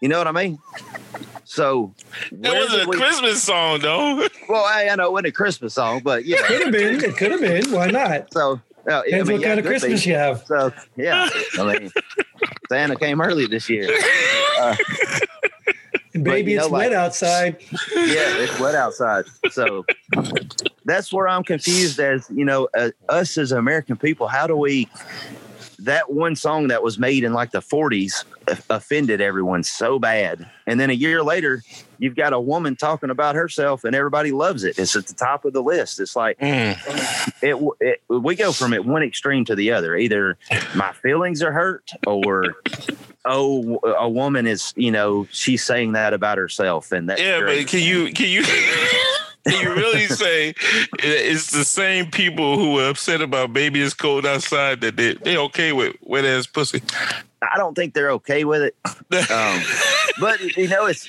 You 0.02 0.08
know 0.10 0.18
what 0.18 0.26
I 0.26 0.32
mean? 0.32 0.58
So 1.44 1.94
That 2.30 2.52
wasn't 2.54 2.82
a 2.84 2.88
we, 2.88 2.96
Christmas 2.98 3.42
song 3.42 3.80
though. 3.80 4.26
Well, 4.48 4.62
I, 4.62 4.88
I 4.90 4.94
know 4.94 5.06
it 5.06 5.12
wasn't 5.12 5.28
a 5.28 5.32
Christmas 5.32 5.72
song, 5.74 6.02
but 6.04 6.26
yeah. 6.26 6.36
it 6.40 6.44
Could 6.46 6.62
have 6.64 6.72
been. 6.72 7.04
It 7.04 7.16
could 7.16 7.30
have 7.32 7.40
been. 7.40 7.72
Why 7.72 7.86
not? 7.90 8.30
So 8.32 8.60
uh, 8.88 9.00
I 9.00 9.04
Depends 9.06 9.28
mean, 9.28 9.36
what 9.38 9.40
yeah, 9.40 9.48
kind 9.48 9.60
of 9.60 9.66
Christmas 9.66 10.04
be. 10.04 10.10
you 10.10 10.16
have. 10.16 10.44
So 10.46 10.70
yeah, 10.96 11.28
I 11.58 11.78
mean, 11.78 11.90
Santa 12.68 12.94
came 12.96 13.20
early 13.22 13.46
this 13.46 13.68
year. 13.70 13.88
Uh, 14.58 14.74
And 16.16 16.24
baby, 16.24 16.52
you 16.52 16.56
know, 16.58 16.64
it's 16.64 16.72
wet 16.72 16.92
outside. 16.92 17.56
yeah, 17.94 18.38
it's 18.38 18.58
wet 18.58 18.74
outside. 18.74 19.26
So 19.50 19.84
that's 20.84 21.12
where 21.12 21.28
I'm 21.28 21.44
confused 21.44 22.00
as, 22.00 22.26
you 22.34 22.44
know, 22.44 22.68
uh, 22.76 22.90
us 23.08 23.36
as 23.36 23.52
American 23.52 23.96
people, 23.96 24.26
how 24.26 24.46
do 24.46 24.56
we 24.56 24.88
that 25.80 26.12
one 26.12 26.36
song 26.36 26.68
that 26.68 26.82
was 26.82 26.98
made 26.98 27.24
in 27.24 27.32
like 27.32 27.50
the 27.50 27.60
40s 27.60 28.24
offended 28.70 29.20
everyone 29.20 29.62
so 29.62 29.98
bad. 29.98 30.48
And 30.66 30.78
then 30.80 30.90
a 30.90 30.94
year 30.94 31.22
later, 31.22 31.62
you've 31.98 32.14
got 32.16 32.32
a 32.32 32.40
woman 32.40 32.76
talking 32.76 33.10
about 33.10 33.34
herself 33.34 33.84
and 33.84 33.94
everybody 33.94 34.32
loves 34.32 34.64
it. 34.64 34.78
It's 34.78 34.94
at 34.96 35.06
the 35.06 35.14
top 35.14 35.44
of 35.44 35.52
the 35.52 35.62
list. 35.62 36.00
It's 36.00 36.16
like 36.16 36.38
Mm. 36.38 36.76
it, 37.42 37.74
it 37.80 38.02
we 38.08 38.34
go 38.36 38.52
from 38.52 38.72
it 38.72 38.84
one 38.84 39.02
extreme 39.02 39.44
to 39.46 39.54
the 39.54 39.72
other. 39.72 39.96
Either 39.96 40.38
my 40.74 40.92
feelings 40.92 41.42
are 41.42 41.52
hurt 41.52 41.90
or 42.06 42.54
oh 43.24 43.78
a 43.84 44.08
woman 44.08 44.46
is, 44.46 44.72
you 44.76 44.90
know, 44.90 45.26
she's 45.30 45.62
saying 45.64 45.92
that 45.92 46.12
about 46.14 46.38
herself 46.38 46.92
and 46.92 47.08
that 47.10 47.18
Yeah, 47.20 47.40
great. 47.40 47.64
but 47.64 47.70
can 47.70 47.80
you 47.80 48.12
can 48.12 48.28
you 48.28 48.42
you 49.46 49.74
really 49.74 50.06
say 50.06 50.54
it's 50.98 51.50
the 51.50 51.64
same 51.64 52.10
people 52.10 52.58
who 52.58 52.78
are 52.78 52.90
upset 52.90 53.20
about 53.20 53.52
baby 53.52 53.80
it's 53.80 53.94
cold 53.94 54.26
outside 54.26 54.80
that 54.80 54.96
they 54.96 55.14
they 55.14 55.36
okay 55.36 55.72
with 55.72 55.96
wet 56.02 56.24
ass 56.24 56.46
pussy? 56.46 56.82
I 57.42 57.58
don't 57.58 57.74
think 57.74 57.94
they're 57.94 58.10
okay 58.12 58.44
with 58.44 58.62
it. 58.62 58.76
Um, 59.30 59.62
but 60.20 60.40
you 60.56 60.68
know, 60.68 60.86
it's 60.86 61.08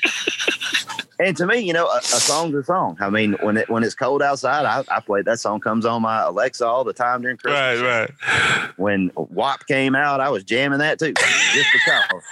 and 1.19 1.36
to 1.38 1.47
me, 1.47 1.60
you 1.60 1.73
know, 1.73 1.88
a, 1.88 1.97
a 1.97 2.02
song's 2.02 2.54
a 2.54 2.63
song. 2.63 2.97
I 3.00 3.10
mean, 3.10 3.34
when 3.41 3.58
it 3.58 3.69
when 3.69 3.84
it's 3.84 3.95
cold 3.95 4.21
outside, 4.21 4.65
I, 4.65 4.84
I 4.95 5.00
play 5.00 5.21
that 5.23 5.39
song 5.39 5.60
comes 5.60 5.86
on 5.86 6.02
my 6.02 6.21
Alexa 6.23 6.65
all 6.65 6.84
the 6.84 6.93
time 6.93 7.21
during 7.21 7.38
Christmas. 7.38 7.82
right, 7.82 8.10
right. 8.21 8.69
When 8.78 9.12
WAP 9.15 9.65
came 9.67 9.95
out, 9.95 10.19
I 10.19 10.30
was 10.30 10.43
jamming 10.43 10.80
that 10.80 11.00
too, 11.00 11.13
just 11.13 11.67
because 11.73 12.23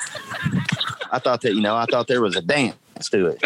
I 1.11 1.19
thought 1.19 1.41
that 1.41 1.55
you 1.55 1.61
know 1.61 1.75
I 1.75 1.85
thought 1.85 2.07
there 2.07 2.21
was 2.21 2.35
a 2.35 2.41
dance 2.41 2.75
to 3.09 3.27
it. 3.27 3.43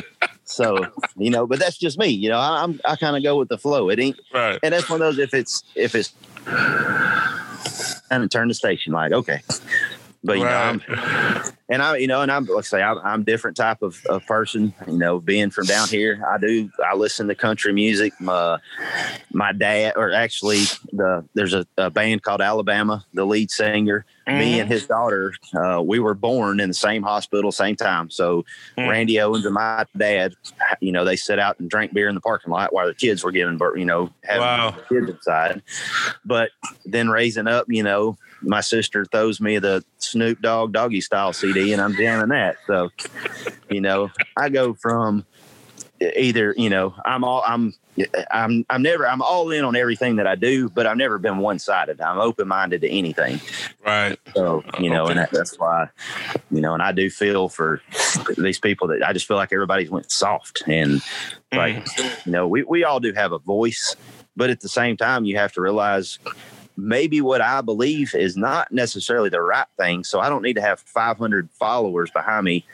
So 0.50 0.88
you 1.16 1.30
know, 1.30 1.46
but 1.46 1.60
that's 1.60 1.78
just 1.78 1.98
me. 2.00 2.08
You 2.08 2.30
know, 2.30 2.40
I, 2.40 2.64
I'm 2.64 2.80
I 2.84 2.96
kind 2.96 3.16
of 3.16 3.22
go 3.24 3.38
with 3.38 3.50
the 3.50 3.58
flow. 3.58 3.90
It 3.90 4.00
ain't 4.00 4.20
Right. 4.34 4.60
and 4.64 4.74
that's 4.74 4.90
one 4.90 5.02
of 5.02 5.16
those 5.16 5.20
if 5.20 5.34
it's 5.34 5.64
if 5.76 5.94
it's 5.96 6.12
and 8.12 8.30
turn 8.32 8.48
the 8.48 8.54
station 8.54 8.92
like 8.94 9.12
okay 9.12 9.42
but 10.24 10.38
you 10.38 10.44
know 10.44 10.50
I'm, 10.50 10.82
and 11.70 11.82
I 11.82 11.98
you 11.98 12.08
know 12.08 12.22
and 12.22 12.32
I'm 12.32 12.46
let's 12.46 12.68
say 12.68 12.82
I'm, 12.82 12.98
I'm 13.00 13.24
different 13.24 13.56
type 13.58 13.82
of, 13.82 14.02
of 14.08 14.26
person 14.26 14.74
you 14.88 14.98
know 14.98 15.20
being 15.20 15.50
from 15.50 15.66
down 15.66 15.88
here. 15.88 16.24
I 16.30 16.38
do 16.38 16.70
I 16.86 16.96
listen 16.96 17.28
to 17.28 17.36
country 17.36 17.72
music. 17.74 18.14
My 18.20 18.60
my 19.32 19.54
dad 19.54 19.94
or 19.96 20.12
actually 20.12 20.64
the 20.92 21.26
there's 21.36 21.54
a, 21.54 21.66
a 21.78 21.90
band 21.90 22.24
called 22.24 22.42
Alabama 22.42 23.06
the 23.14 23.26
lead 23.26 23.52
singer. 23.52 24.06
Me 24.28 24.60
and 24.60 24.70
his 24.70 24.86
daughter 24.86 25.34
uh, 25.56 25.82
we 25.82 25.98
were 25.98 26.14
born 26.14 26.60
in 26.60 26.68
the 26.70 26.74
same 26.76 27.02
hospital 27.02 27.52
same 27.52 27.76
time. 27.76 28.10
So 28.12 28.46
Mm. 28.78 28.88
Randy 28.88 29.20
Owens 29.20 29.46
and 29.46 29.54
my 29.56 29.86
dad 29.98 30.34
you 30.80 30.92
know 30.92 31.04
they 31.04 31.16
sit 31.16 31.40
out 31.40 31.60
and 31.60 31.70
drank 31.70 31.94
beer 31.94 32.08
in 32.08 32.16
the 32.16 32.22
parking 32.22 32.52
lot 32.52 32.72
while 32.74 32.86
the 32.88 32.94
kids 32.94 33.24
were 33.24 33.32
giving 33.32 33.58
birth 33.58 33.78
you 33.78 33.86
know 33.86 34.10
having 34.24 34.42
Wow. 34.42 34.76
kids 34.90 35.10
inside. 35.10 35.62
But 36.26 36.52
then 36.86 37.10
raising 37.10 37.48
up, 37.48 37.66
you 37.70 37.84
know, 37.84 38.18
my 38.42 38.62
sister 38.62 39.06
throws 39.06 39.42
me 39.42 39.60
the 39.60 39.84
Snoop 39.98 40.42
Dogg 40.42 40.74
Doggy 40.74 41.02
Style 41.02 41.34
CD, 41.34 41.74
and 41.74 41.82
I'm 41.82 41.96
jamming 41.96 42.30
that. 42.30 42.58
So, 42.68 42.90
you 43.70 43.82
know, 43.82 44.12
I 44.38 44.50
go 44.50 44.74
from 44.74 45.26
either, 46.02 46.54
you 46.58 46.70
know, 46.70 46.96
I'm 47.06 47.24
all 47.24 47.44
I'm. 47.46 47.74
I'm 48.32 48.66
I'm 48.70 48.82
never 48.82 49.06
I'm 49.06 49.22
all 49.22 49.52
in 49.52 49.66
on 49.66 49.76
everything 49.76 50.16
that 50.18 50.28
I 50.28 50.36
do, 50.36 50.70
but 50.70 50.88
I've 50.88 50.96
never 50.96 51.18
been 51.18 51.40
one 51.40 51.60
sided. 51.60 52.00
I'm 52.00 52.18
open 52.18 52.48
minded 52.48 52.80
to 52.82 52.90
anything. 52.90 53.42
Right. 53.86 54.18
So 54.34 54.64
you 54.80 54.90
know, 54.90 55.04
Okay. 55.04 55.12
and 55.12 55.20
that, 55.20 55.32
that's 55.32 55.60
why, 55.60 55.90
you 56.50 56.62
know, 56.62 56.74
and 56.74 56.82
I 56.82 56.94
do 56.94 57.10
feel 57.10 57.50
for 57.50 57.82
these 58.38 58.58
people 58.58 58.88
that 58.88 59.06
I 59.06 59.12
just 59.12 59.28
feel 59.28 59.36
like 59.36 59.52
everybody's 59.52 59.90
went 59.90 60.12
soft 60.12 60.64
and 60.66 61.02
like 61.52 61.76
mm. 61.76 62.26
you 62.26 62.32
know 62.32 62.48
we, 62.48 62.64
we 62.64 62.86
all 62.86 63.02
do 63.02 63.12
have 63.14 63.34
a 63.34 63.40
voice 63.40 63.96
but 64.36 64.50
at 64.50 64.62
the 64.62 64.70
same 64.70 64.96
time 64.96 65.26
you 65.26 65.36
have 65.38 65.52
to 65.54 65.62
realize 65.62 66.20
maybe 66.88 67.22
what 67.22 67.42
i 67.42 67.62
believe 67.62 68.14
is 68.16 68.36
not 68.38 68.72
necessarily 68.72 69.30
the 69.30 69.42
right 69.42 69.68
thing 69.78 70.04
so 70.04 70.20
i 70.20 70.30
don't 70.30 70.42
need 70.42 70.56
to 70.56 70.62
have 70.62 70.80
500 70.80 71.50
followers 71.52 72.10
behind 72.12 72.46
me 72.46 72.66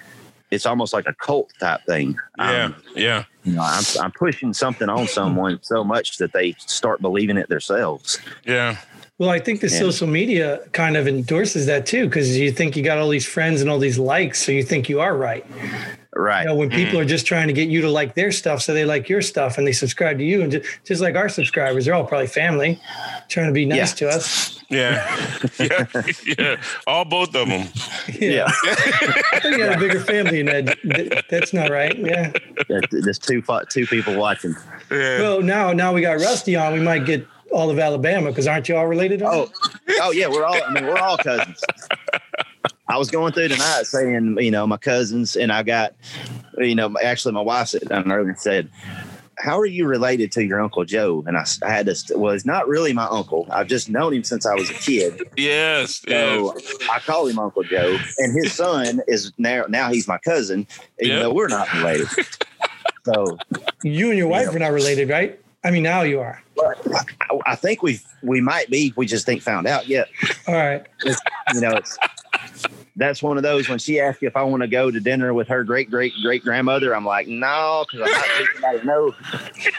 it's 0.52 0.66
almost 0.66 0.94
like 0.94 1.08
a 1.08 1.14
cult 1.14 1.52
type 1.60 1.82
thing 1.86 2.18
Yeah. 2.38 2.64
Um, 2.66 2.76
yeah. 2.96 3.24
you 3.44 3.54
know 3.54 3.62
I'm, 3.64 3.84
I'm 4.02 4.12
pushing 4.12 4.54
something 4.54 4.90
on 4.90 5.08
someone 5.08 5.60
so 5.62 5.84
much 5.84 6.18
that 6.18 6.34
they 6.34 6.54
start 6.60 7.02
believing 7.02 7.38
it 7.38 7.50
themselves 7.50 8.20
Yeah. 8.46 8.78
Well, 9.18 9.30
I 9.30 9.40
think 9.40 9.62
the 9.62 9.70
Yeah. 9.70 9.80
social 9.80 10.08
media 10.08 10.60
kind 10.74 10.98
of 10.98 11.08
endorses 11.08 11.68
that 11.68 11.86
too, 11.86 12.06
because 12.08 12.38
you 12.38 12.52
think 12.52 12.76
you 12.76 12.84
got 12.84 12.98
all 12.98 13.08
these 13.08 13.26
friends 13.26 13.62
and 13.62 13.70
all 13.70 13.80
these 13.80 13.98
likes, 13.98 14.40
so 14.44 14.52
you 14.52 14.62
think 14.62 14.90
you 14.90 15.00
are 15.00 15.16
right. 15.16 15.46
right 16.14 16.42
You 16.42 16.50
know, 16.50 16.56
when 16.56 16.70
people 16.70 17.00
mm. 17.00 17.04
are 17.04 17.06
just 17.06 17.26
trying 17.26 17.48
to 17.48 17.54
get 17.54 17.70
you 17.70 17.80
to 17.82 17.90
like 17.90 18.16
their 18.16 18.34
stuff, 18.34 18.62
so 18.62 18.74
they 18.74 18.84
like 18.84 19.08
your 19.08 19.22
stuff 19.22 19.58
and 19.58 19.66
they 19.66 19.72
subscribe 19.72 20.18
to 20.18 20.24
you, 20.26 20.42
and 20.42 20.52
just, 20.52 20.66
just 20.86 21.02
like 21.02 21.16
our 21.16 21.30
subscribers, 21.30 21.86
they're 21.86 21.94
all 21.94 22.04
probably 22.04 22.28
family, 22.28 22.78
trying 23.30 23.48
to 23.48 23.54
be 23.54 23.66
nice 23.66 23.92
Yeah. 24.02 24.10
to 24.10 24.16
us. 24.16 24.60
Yeah. 24.70 25.28
yeah. 25.60 25.86
Yeah. 26.38 26.56
All 26.86 27.06
both 27.06 27.36
of 27.36 27.48
them. 27.48 27.70
yeah 28.20 28.48
I 29.32 29.40
think 29.40 29.58
you 29.58 29.58
got 29.60 29.76
a 29.78 29.80
bigger 29.80 30.00
family 30.00 30.42
than 30.42 30.66
that. 30.66 31.26
That's 31.30 31.54
not 31.54 31.70
right. 31.70 31.98
Yeah. 31.98 32.32
There- 32.68 32.82
there's 32.92 33.20
two 33.20 33.44
two 33.70 33.86
people 33.86 34.16
watching 34.16 34.56
Yeah. 34.92 35.22
Well, 35.22 35.42
now 35.42 35.72
now 35.72 35.94
we 35.94 36.02
got 36.02 36.20
Rusty 36.20 36.56
on. 36.56 36.74
We 36.74 36.80
might 36.80 37.06
get 37.06 37.26
all 37.52 37.70
of 37.70 37.80
Alabama 37.80 38.30
because 38.30 38.48
aren't 38.48 38.68
you 38.70 38.76
oh, 38.76 38.80
all 38.80 38.88
related? 38.88 39.20
to? 39.20 39.28
Oh, 39.28 39.52
oh 40.02 40.12
yeah, 40.12 40.28
we're 40.28 40.44
all. 40.46 40.62
I 40.62 40.72
mean, 40.72 40.86
we're 40.86 40.98
all 40.98 41.18
cousins. 41.18 41.62
I 42.88 42.98
was 42.98 43.10
going 43.10 43.34
through 43.34 43.48
tonight 43.50 43.84
saying, 43.86 44.38
you 44.40 44.52
know, 44.52 44.68
my 44.68 44.78
cousins, 44.78 45.36
and 45.36 45.52
I 45.52 45.64
got, 45.64 45.96
you 46.58 46.76
know, 46.76 46.94
actually 47.04 47.34
my 47.34 47.42
wife 47.42 47.70
sat 47.70 47.88
down 47.88 48.12
earlier 48.12 48.30
and 48.30 48.40
said, 48.40 48.70
"How 49.40 49.60
are 49.60 49.66
you 49.66 49.88
related 49.88 50.32
to 50.34 50.44
your 50.46 50.62
uncle 50.62 50.86
Joe?" 50.86 51.24
And 51.26 51.36
I, 51.38 51.46
I 51.64 51.72
had 51.72 51.88
to. 51.88 52.18
Well, 52.18 52.34
he's 52.34 52.46
not 52.46 52.68
really 52.68 52.94
my 52.94 53.06
uncle. 53.08 53.48
I've 53.50 53.68
just 53.68 53.90
known 53.90 54.14
him 54.14 54.24
since 54.24 54.46
I 54.46 54.54
was 54.54 54.70
a 54.70 54.74
kid. 54.76 55.20
yes. 55.36 56.04
Yes. 56.08 56.08
So 56.08 56.56
I 56.92 57.00
call 57.00 57.26
him 57.28 57.40
Uncle 57.40 57.64
Joe, 57.64 57.98
and 58.20 58.34
his 58.38 58.54
son 58.54 59.02
is 59.08 59.32
now 59.38 59.66
now 59.68 59.92
he's 59.92 60.08
my 60.08 60.20
cousin, 60.20 60.68
even 61.00 61.18
Yeah. 61.18 61.24
though 61.24 61.34
we're 61.34 61.48
not 61.48 61.72
related. 61.74 62.08
So 63.06 63.38
you 63.84 64.10
and 64.10 64.18
your 64.18 64.28
wife 64.28 64.48
Yeah. 64.50 64.56
are 64.56 64.60
not 64.60 64.72
related, 64.72 65.10
right? 65.10 65.40
I 65.66 65.72
mean, 65.72 65.82
now 65.82 66.04
you 66.04 66.20
are. 66.20 66.42
I, 66.64 67.40
I 67.48 67.56
think 67.56 67.82
we 67.82 68.00
we 68.22 68.40
might 68.40 68.70
be. 68.70 68.94
We 68.96 69.08
just 69.08 69.28
ain't 69.28 69.42
found 69.42 69.66
out 69.66 69.88
yet. 69.88 70.08
All 70.48 70.54
right. 70.54 70.86
it's, 71.04 71.20
you 71.56 71.62
know, 71.62 71.72
it's 71.72 71.98
that's 72.96 73.24
one 73.24 73.38
of 73.38 73.44
those 73.44 73.68
when 73.68 73.80
she 73.80 74.00
asks 74.00 74.22
if 74.22 74.38
I 74.38 74.44
want 74.44 74.62
to 74.62 74.68
go 74.68 74.92
to 74.92 75.00
dinner 75.00 75.34
with 75.34 75.48
her 75.48 75.64
great 75.64 75.90
great 75.90 76.14
great 76.22 76.44
grandmother, 76.44 76.96
I'm 76.96 77.04
like, 77.04 77.28
no, 77.28 77.84
because 77.92 78.08
I'm 78.08 78.14
not 78.14 78.26
thinking 78.38 78.58
about 78.60 78.76
it. 78.76 78.86
No, 78.86 79.16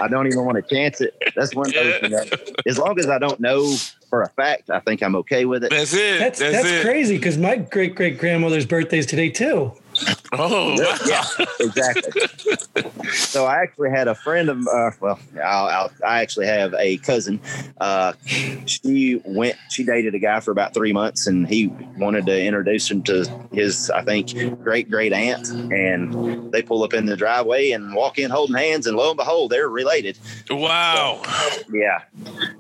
I 0.01 0.09
don't 0.09 0.27
even 0.27 0.45
want 0.45 0.57
to 0.57 0.75
chance 0.75 1.01
it. 1.01 1.15
That's 1.37 1.55
one 1.55 1.69
of 1.69 1.75
those. 1.75 2.03
You 2.03 2.09
know, 2.09 2.25
as 2.67 2.79
long 2.79 2.99
as 2.99 3.09
I 3.09 3.19
don't 3.19 3.39
know 3.39 3.77
for 4.11 4.23
a 4.23 4.29
fact, 4.31 4.69
I 4.69 4.81
think 4.81 5.05
I'm 5.05 5.15
okay 5.17 5.45
with 5.45 5.63
it. 5.63 5.71
That's 5.71 5.95
it. 5.95 6.19
That's 6.19 6.41
That's, 6.41 6.53
that's, 6.53 6.69
it. 6.69 6.83
crazy 6.85 7.17
because 7.17 7.39
my 7.39 7.57
great 7.57 7.95
great 7.95 8.19
grandmother's 8.19 8.67
birthday 8.67 8.99
is 8.99 9.07
today 9.07 9.31
too. 9.31 9.73
Oh, 10.39 10.75
wow. 10.77 10.97
Yeah, 11.07 11.25
exactly. 11.61 12.23
so 13.13 13.47
I 13.47 13.63
actually 13.63 13.91
had 13.91 14.07
a 14.09 14.15
friend 14.15 14.49
of, 14.51 14.67
uh, 14.67 14.91
well, 15.01 15.19
I'll, 15.43 15.67
I'll, 15.67 15.91
I 16.05 16.21
actually 16.21 16.47
have 16.47 16.75
a 16.75 16.99
cousin. 16.99 17.41
Uh, 17.81 18.13
she 18.67 19.23
went, 19.25 19.57
she 19.71 19.85
dated 19.85 20.15
a 20.15 20.19
guy 20.19 20.41
for 20.41 20.51
about 20.51 20.75
three 20.75 20.93
months, 20.93 21.27
and 21.27 21.49
he 21.49 21.69
wanted 21.97 22.27
to 22.27 22.39
introduce 22.45 22.91
him 22.91 23.03
to 23.05 23.25
his, 23.53 23.89
I 23.91 24.03
think, 24.03 24.35
great 24.63 24.91
great 24.91 25.13
aunt. 25.13 25.49
And 25.49 26.53
they 26.53 26.61
pull 26.61 26.83
up 26.83 26.93
in 26.93 27.07
the 27.07 27.17
driveway 27.17 27.71
and 27.71 27.95
walk 27.95 28.19
in 28.19 28.31
holding 28.31 28.57
hands, 28.57 28.87
and 28.87 28.97
lo 28.97 29.11
and 29.11 29.17
behold, 29.17 29.53
they're 29.53 29.69
related. 29.69 30.19
Wow. 30.51 31.23
Yeah, 31.73 32.03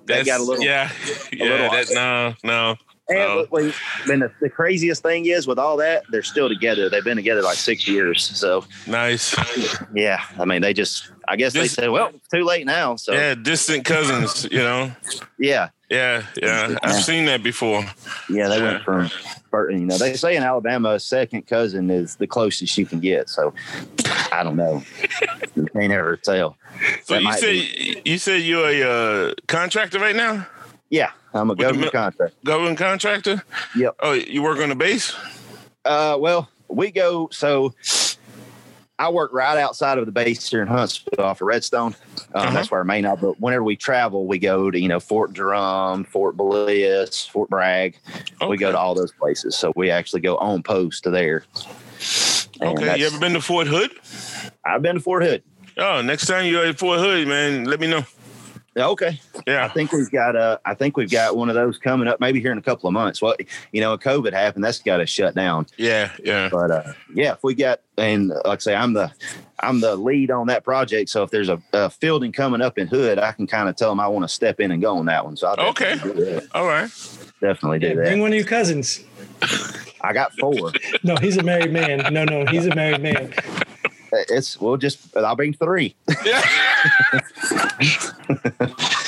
they 0.06 0.24
got 0.24 0.40
a 0.40 0.44
little. 0.44 0.64
Yeah. 0.64 0.90
Yeah. 1.32 1.44
little- 1.44 1.70
That, 1.70 1.86
no, 1.92 2.34
no. 2.44 2.76
And 3.08 3.18
Oh. 3.18 3.46
then 4.06 4.18
the, 4.20 4.32
the 4.40 4.50
craziest 4.50 5.02
thing 5.02 5.26
is 5.26 5.46
with 5.46 5.58
all 5.60 5.76
that, 5.76 6.02
they're 6.10 6.22
still 6.24 6.48
together. 6.48 6.88
They've 6.90 7.04
been 7.04 7.16
together 7.16 7.40
like 7.42 7.56
six 7.56 7.86
years. 7.86 8.22
So 8.22 8.64
Nice. 8.86 9.36
yeah, 9.94 10.22
I 10.38 10.44
mean, 10.44 10.60
they 10.62 10.72
just, 10.74 11.12
I 11.28 11.36
guess 11.36 11.52
they 11.52 11.68
said, 11.68 11.90
well, 11.90 12.10
too 12.32 12.42
late 12.44 12.66
now. 12.66 12.96
So 12.96 13.12
Yeah. 13.12 13.34
Distant 13.36 13.84
cousins, 13.84 14.44
you 14.50 14.58
know? 14.58 14.90
yeah. 15.38 15.68
Yeah. 15.88 16.24
Yeah. 16.42 16.76
I've 16.82 17.04
seen 17.04 17.26
that 17.26 17.44
before. 17.44 17.84
Yeah, 18.28 18.48
they 18.48 18.58
Yeah. 18.58 18.64
went 18.64 18.82
from, 18.82 19.10
you 19.70 19.86
know, 19.86 19.96
they 19.98 20.14
say 20.14 20.34
in 20.34 20.42
Alabama, 20.42 20.94
a 20.94 21.00
second 21.00 21.46
cousin 21.46 21.90
is 21.90 22.16
the 22.16 22.26
closest 22.26 22.76
you 22.76 22.86
can 22.86 22.98
get. 22.98 23.28
So 23.28 23.54
I 24.32 24.42
don't 24.42 24.56
know. 24.56 24.82
you 25.54 25.66
can't 25.66 25.92
ever 25.92 26.16
tell. 26.16 26.56
So 27.04 27.14
That 27.14 27.22
you 27.22 27.32
say 27.34 28.02
you 28.04 28.18
said 28.18 28.42
you're 28.42 28.68
a 28.68 28.82
uh, 29.30 29.34
contractor 29.46 30.00
right 30.00 30.16
now? 30.16 30.46
Yeah, 30.90 31.10
I'm 31.34 31.50
a 31.50 31.54
the 31.54 31.62
government 31.62 31.92
contractor. 31.92 32.32
Government 32.44 32.78
contractor? 32.78 33.42
Yep. 33.76 33.96
Oh, 34.00 34.12
you 34.12 34.42
work 34.42 34.58
on 34.58 34.68
the 34.68 34.76
base? 34.76 35.14
Uh, 35.84 36.16
well, 36.18 36.48
we 36.68 36.90
go. 36.90 37.28
So 37.32 37.74
I 38.98 39.10
work 39.10 39.32
right 39.32 39.58
outside 39.58 39.98
of 39.98 40.06
the 40.06 40.12
base 40.12 40.48
here 40.48 40.62
in 40.62 40.68
Huntsville 40.68 41.24
off 41.24 41.40
of 41.40 41.46
Redstone. 41.46 41.94
Um, 42.34 42.42
uh-huh. 42.42 42.50
That's 42.54 42.70
where 42.70 42.78
our 42.78 42.84
main. 42.84 43.02
But 43.02 43.40
whenever 43.40 43.62
we 43.62 43.76
travel, 43.76 44.26
we 44.26 44.38
go 44.38 44.70
to 44.70 44.78
you 44.78 44.88
know 44.88 45.00
Fort 45.00 45.32
Drum, 45.32 46.04
Fort 46.04 46.36
Bliss, 46.36 47.26
Fort 47.26 47.50
Bragg. 47.50 47.98
Okay. 48.40 48.46
We 48.48 48.56
go 48.56 48.72
to 48.72 48.78
all 48.78 48.94
those 48.94 49.12
places. 49.12 49.56
So 49.56 49.72
we 49.76 49.90
actually 49.90 50.20
go 50.20 50.36
on 50.38 50.62
post 50.62 51.04
to 51.04 51.10
there. 51.10 51.44
And 52.60 52.78
okay, 52.78 52.98
you 52.98 53.06
ever 53.06 53.18
been 53.18 53.34
to 53.34 53.40
Fort 53.40 53.66
Hood? 53.66 53.90
I've 54.64 54.82
been 54.82 54.94
to 54.94 55.00
Fort 55.00 55.22
Hood. 55.22 55.42
Oh, 55.76 56.00
next 56.00 56.26
time 56.26 56.46
you're 56.46 56.64
at 56.64 56.78
Fort 56.78 57.00
Hood, 57.00 57.28
man, 57.28 57.64
let 57.64 57.80
me 57.80 57.86
know. 57.86 58.04
Okay. 58.76 59.20
Yeah. 59.46 59.64
I 59.64 59.68
think 59.68 59.92
we've 59.92 60.10
got 60.10 60.34
a. 60.34 60.60
I 60.64 60.74
think 60.74 60.96
we've 60.96 61.10
got 61.10 61.36
one 61.36 61.48
of 61.48 61.54
those 61.54 61.78
coming 61.78 62.08
up 62.08 62.18
maybe 62.18 62.40
here 62.40 62.50
in 62.50 62.58
a 62.58 62.62
couple 62.62 62.88
of 62.88 62.92
months. 62.92 63.22
Well, 63.22 63.36
you 63.70 63.80
know, 63.80 63.92
a 63.92 63.98
COVID 63.98 64.32
happened, 64.32 64.64
that's 64.64 64.80
got 64.80 64.96
to 64.96 65.06
shut 65.06 65.36
down. 65.36 65.66
Yeah, 65.76 66.10
yeah. 66.22 66.48
But 66.50 66.70
uh 66.70 66.92
yeah, 67.14 67.32
if 67.32 67.44
we 67.44 67.54
got 67.54 67.80
and 67.96 68.28
like 68.28 68.44
I 68.44 68.56
say 68.58 68.74
I'm 68.74 68.92
the 68.92 69.12
I'm 69.60 69.80
the 69.80 69.94
lead 69.94 70.32
on 70.32 70.48
that 70.48 70.64
project, 70.64 71.10
so 71.10 71.22
if 71.22 71.30
there's 71.30 71.48
a, 71.48 71.62
a 71.72 71.88
fielding 71.90 72.32
coming 72.32 72.60
up 72.60 72.76
in 72.76 72.88
Hood, 72.88 73.18
I 73.20 73.30
can 73.32 73.46
kind 73.46 73.68
of 73.68 73.76
tell 73.76 73.90
them 73.90 74.00
I 74.00 74.08
want 74.08 74.24
to 74.24 74.28
step 74.28 74.58
in 74.58 74.72
and 74.72 74.82
go 74.82 74.98
on 74.98 75.06
that 75.06 75.24
one. 75.24 75.36
So 75.36 75.46
I'll 75.46 75.68
okay. 75.70 75.98
All 76.52 76.66
right. 76.66 76.90
Definitely 77.40 77.78
do 77.78 77.88
yeah, 77.88 77.94
that. 77.94 78.04
Bring 78.04 78.20
one 78.20 78.32
of 78.32 78.36
your 78.36 78.46
cousins. 78.46 79.04
I 80.00 80.12
got 80.12 80.32
four. 80.38 80.72
no, 81.04 81.16
he's 81.16 81.36
a 81.36 81.42
married 81.42 81.72
man. 81.72 82.12
No, 82.12 82.24
no, 82.24 82.46
he's 82.46 82.66
a 82.66 82.74
married 82.74 83.02
man 83.02 83.32
it's 84.12 84.60
we'll 84.60 84.76
just 84.76 85.16
I'll 85.16 85.36
bring 85.36 85.52
three. 85.54 85.94
Yeah. 86.24 86.42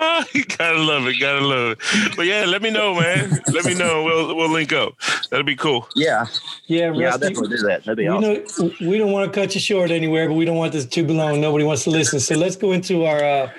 oh, 0.00 0.24
you 0.32 0.44
gotta 0.44 0.78
love 0.78 1.06
it, 1.06 1.20
gotta 1.20 1.46
love 1.46 1.72
it. 1.72 2.16
But 2.16 2.26
yeah, 2.26 2.44
let 2.46 2.62
me 2.62 2.70
know, 2.70 2.94
man. 2.94 3.40
Let 3.52 3.64
me 3.64 3.74
know. 3.74 4.04
We'll 4.04 4.36
we'll 4.36 4.50
link 4.50 4.72
up. 4.72 4.94
That'll 5.30 5.44
be 5.44 5.56
cool. 5.56 5.88
Yeah, 5.94 6.26
yeah, 6.66 6.86
Rusty, 6.86 7.02
yeah. 7.02 7.10
I'll 7.10 7.18
definitely 7.18 7.56
do 7.56 7.62
that. 7.64 7.84
That'd 7.84 7.96
be 7.96 8.04
we 8.04 8.08
awesome. 8.08 8.68
Know, 8.68 8.74
we 8.80 8.98
don't 8.98 9.12
want 9.12 9.32
to 9.32 9.40
cut 9.40 9.54
you 9.54 9.60
short 9.60 9.90
anywhere, 9.90 10.28
but 10.28 10.34
we 10.34 10.44
don't 10.44 10.56
want 10.56 10.72
this 10.72 10.86
too 10.86 11.06
long. 11.06 11.40
Nobody 11.40 11.64
wants 11.64 11.84
to 11.84 11.90
listen. 11.90 12.20
So 12.20 12.36
let's 12.36 12.56
go 12.56 12.72
into 12.72 13.04
our 13.04 13.22
uh, 13.22 13.50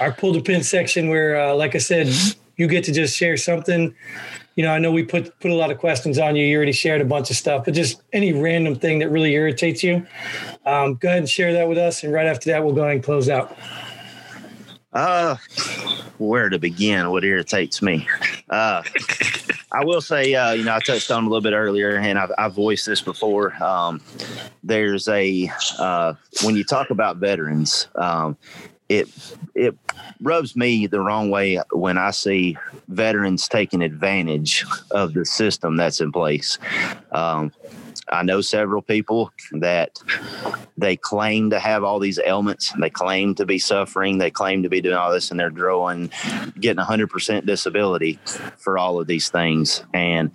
our 0.00 0.12
pull 0.12 0.32
the 0.32 0.40
pin 0.40 0.62
section, 0.62 1.08
where, 1.08 1.40
uh, 1.40 1.54
like 1.54 1.74
I 1.74 1.78
said, 1.78 2.08
you 2.56 2.66
get 2.66 2.84
to 2.84 2.92
just 2.92 3.16
share 3.16 3.36
something 3.36 3.94
you 4.56 4.64
know, 4.64 4.72
I 4.72 4.78
know 4.78 4.90
we 4.90 5.02
put 5.02 5.38
put 5.40 5.50
a 5.50 5.54
lot 5.54 5.70
of 5.70 5.78
questions 5.78 6.18
on 6.18 6.34
you. 6.34 6.44
You 6.44 6.56
already 6.56 6.72
shared 6.72 7.02
a 7.02 7.04
bunch 7.04 7.30
of 7.30 7.36
stuff, 7.36 7.66
but 7.66 7.74
just 7.74 8.02
any 8.14 8.32
random 8.32 8.74
thing 8.74 8.98
that 9.00 9.10
really 9.10 9.34
irritates 9.34 9.84
you, 9.84 10.06
um, 10.64 10.94
go 10.94 11.08
ahead 11.08 11.18
and 11.18 11.28
share 11.28 11.52
that 11.52 11.68
with 11.68 11.76
us. 11.76 12.02
And 12.02 12.12
right 12.12 12.26
after 12.26 12.50
that, 12.50 12.64
we'll 12.64 12.74
go 12.74 12.82
ahead 12.82 12.94
and 12.94 13.04
close 13.04 13.28
out. 13.28 13.56
Uh, 14.96 15.36
where 16.16 16.48
to 16.48 16.58
begin? 16.58 17.10
What 17.10 17.22
irritates 17.22 17.82
me? 17.82 18.08
Uh, 18.48 18.82
I 19.70 19.84
will 19.84 20.00
say, 20.00 20.34
uh, 20.34 20.52
you 20.52 20.64
know, 20.64 20.74
I 20.74 20.80
touched 20.80 21.10
on 21.10 21.24
a 21.24 21.26
little 21.28 21.42
bit 21.42 21.52
earlier, 21.52 21.96
and 21.98 22.18
I've, 22.18 22.32
I've 22.38 22.54
voiced 22.54 22.86
this 22.86 23.02
before. 23.02 23.62
Um, 23.62 24.00
there's 24.64 25.06
a 25.08 25.50
uh, 25.78 26.14
when 26.42 26.56
you 26.56 26.64
talk 26.64 26.88
about 26.88 27.18
veterans, 27.18 27.88
um, 27.96 28.38
it 28.88 29.06
it 29.54 29.76
rubs 30.22 30.56
me 30.56 30.86
the 30.86 31.00
wrong 31.00 31.28
way 31.28 31.60
when 31.72 31.98
I 31.98 32.10
see 32.10 32.56
veterans 32.88 33.48
taking 33.48 33.82
advantage 33.82 34.64
of 34.92 35.12
the 35.12 35.26
system 35.26 35.76
that's 35.76 36.00
in 36.00 36.10
place. 36.10 36.58
Um, 37.12 37.52
I 38.08 38.22
know 38.22 38.40
several 38.40 38.82
people 38.82 39.32
that 39.52 40.00
they 40.76 40.96
claim 40.96 41.50
to 41.50 41.58
have 41.58 41.82
all 41.82 41.98
these 41.98 42.20
ailments. 42.24 42.72
They 42.78 42.90
claim 42.90 43.34
to 43.36 43.46
be 43.46 43.58
suffering. 43.58 44.18
They 44.18 44.30
claim 44.30 44.62
to 44.62 44.68
be 44.68 44.80
doing 44.80 44.96
all 44.96 45.12
this, 45.12 45.30
and 45.30 45.40
they're 45.40 45.50
drawing, 45.50 46.10
getting 46.60 46.82
100% 46.84 47.46
disability 47.46 48.18
for 48.58 48.78
all 48.78 49.00
of 49.00 49.06
these 49.06 49.28
things. 49.28 49.82
And 49.92 50.30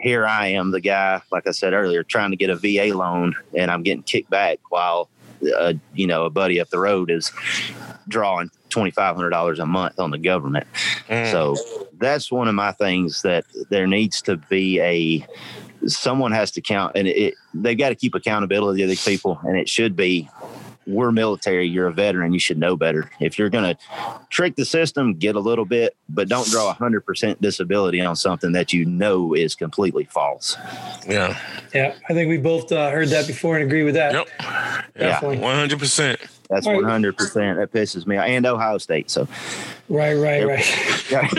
here 0.00 0.26
I 0.26 0.48
am, 0.48 0.70
the 0.70 0.80
guy, 0.80 1.22
like 1.32 1.46
I 1.46 1.52
said 1.52 1.72
earlier, 1.72 2.02
trying 2.02 2.30
to 2.30 2.36
get 2.36 2.50
a 2.50 2.56
VA 2.56 2.96
loan, 2.96 3.34
and 3.54 3.70
I'm 3.70 3.82
getting 3.82 4.02
kicked 4.02 4.30
back 4.30 4.58
while 4.68 5.08
uh, 5.56 5.74
you 5.94 6.06
know, 6.06 6.24
a 6.24 6.30
buddy 6.30 6.60
up 6.60 6.70
the 6.70 6.78
road 6.78 7.10
is 7.10 7.32
drawing 8.08 8.50
twenty 8.70 8.90
five 8.90 9.16
hundred 9.16 9.30
dollars 9.30 9.58
a 9.58 9.66
month 9.66 9.98
on 9.98 10.10
the 10.10 10.18
government. 10.18 10.66
Mm. 11.08 11.30
So 11.30 11.56
that's 11.98 12.30
one 12.30 12.48
of 12.48 12.54
my 12.54 12.72
things 12.72 13.22
that 13.22 13.44
there 13.70 13.86
needs 13.86 14.22
to 14.22 14.36
be 14.36 14.80
a 14.80 15.26
someone 15.86 16.32
has 16.32 16.50
to 16.52 16.60
count, 16.60 16.92
and 16.94 17.08
it, 17.08 17.34
they've 17.54 17.78
got 17.78 17.90
to 17.90 17.94
keep 17.94 18.14
accountability 18.14 18.82
of 18.82 18.88
these 18.88 19.04
people, 19.04 19.40
and 19.44 19.56
it 19.56 19.68
should 19.68 19.96
be 19.96 20.28
we're 20.86 21.10
military, 21.10 21.66
you're 21.66 21.88
a 21.88 21.92
veteran, 21.92 22.32
you 22.32 22.38
should 22.38 22.58
know 22.58 22.76
better. 22.76 23.10
If 23.18 23.38
you're 23.38 23.50
going 23.50 23.74
to 23.74 24.20
trick 24.30 24.56
the 24.56 24.64
system, 24.64 25.14
get 25.14 25.34
a 25.34 25.40
little 25.40 25.64
bit, 25.64 25.96
but 26.08 26.28
don't 26.28 26.48
draw 26.48 26.72
100% 26.74 27.40
disability 27.40 28.00
on 28.00 28.14
something 28.14 28.52
that 28.52 28.72
you 28.72 28.84
know 28.84 29.34
is 29.34 29.54
completely 29.54 30.04
false. 30.04 30.56
Yeah. 31.08 31.38
Yeah. 31.74 31.94
I 32.08 32.14
think 32.14 32.28
we 32.28 32.38
both 32.38 32.70
uh, 32.70 32.90
heard 32.90 33.08
that 33.08 33.26
before 33.26 33.56
and 33.56 33.64
agree 33.64 33.82
with 33.82 33.94
that. 33.94 34.12
Yep. 34.12 34.28
Definitely. 34.96 35.38
Yeah. 35.38 35.66
100%. 35.66 36.30
That's 36.48 36.66
one 36.66 36.84
hundred 36.84 37.16
percent. 37.16 37.58
That 37.58 37.72
pisses 37.72 38.06
me 38.06 38.16
off. 38.16 38.26
And 38.26 38.46
Ohio 38.46 38.78
State. 38.78 39.10
So, 39.10 39.26
right, 39.88 40.14
right, 40.14 40.44
right. 40.46 41.32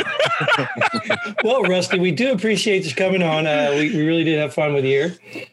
well, 1.43 1.63
Rusty, 1.63 1.99
we 1.99 2.11
do 2.11 2.31
appreciate 2.33 2.85
you 2.85 2.93
coming 2.93 3.23
on. 3.23 3.47
Uh, 3.47 3.71
we, 3.75 3.95
we 3.95 4.05
really 4.05 4.23
did 4.23 4.39
have 4.39 4.53
fun 4.53 4.73
with 4.73 4.85
you. 4.85 5.11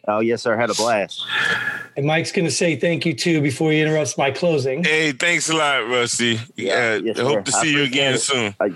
Oh 0.08 0.20
yes, 0.20 0.42
sir. 0.42 0.56
Had 0.56 0.70
a 0.70 0.74
blast. 0.74 1.24
And 1.96 2.06
Mike's 2.06 2.32
going 2.32 2.46
to 2.46 2.50
say 2.50 2.76
thank 2.76 3.06
you 3.06 3.14
too 3.14 3.40
before 3.40 3.70
he 3.70 3.80
interrupts 3.80 4.18
my 4.18 4.30
closing. 4.32 4.82
Hey, 4.82 5.12
thanks 5.12 5.48
a 5.48 5.56
lot, 5.56 5.88
Rusty. 5.88 6.40
Yeah, 6.56 6.96
yes, 6.96 7.18
hope 7.18 7.44
to 7.44 7.52
see 7.52 7.72
you 7.72 7.82
again 7.82 8.14
it. 8.14 8.18
soon. 8.18 8.54
Uh, 8.58 8.68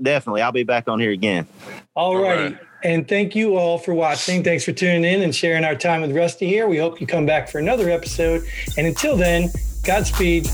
definitely, 0.00 0.42
I'll 0.42 0.52
be 0.52 0.64
back 0.64 0.88
on 0.88 1.00
here 1.00 1.12
again. 1.12 1.46
all 1.94 2.16
right. 2.16 2.58
And 2.84 3.08
thank 3.08 3.34
you 3.34 3.56
all 3.56 3.78
for 3.78 3.94
watching. 3.94 4.44
Thanks 4.44 4.62
for 4.62 4.70
tuning 4.70 5.02
in 5.02 5.22
and 5.22 5.34
sharing 5.34 5.64
our 5.64 5.74
time 5.74 6.02
with 6.02 6.14
Rusty 6.14 6.46
here. 6.46 6.68
We 6.68 6.76
hope 6.76 7.00
you 7.00 7.06
come 7.06 7.26
back 7.26 7.48
for 7.48 7.58
another 7.58 7.90
episode. 7.90 8.46
And 8.76 8.86
until 8.86 9.16
then, 9.16 9.48
Godspeed. 9.86 10.50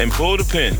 And 0.00 0.10
pull 0.10 0.36
the 0.36 0.42
pin. 0.42 0.76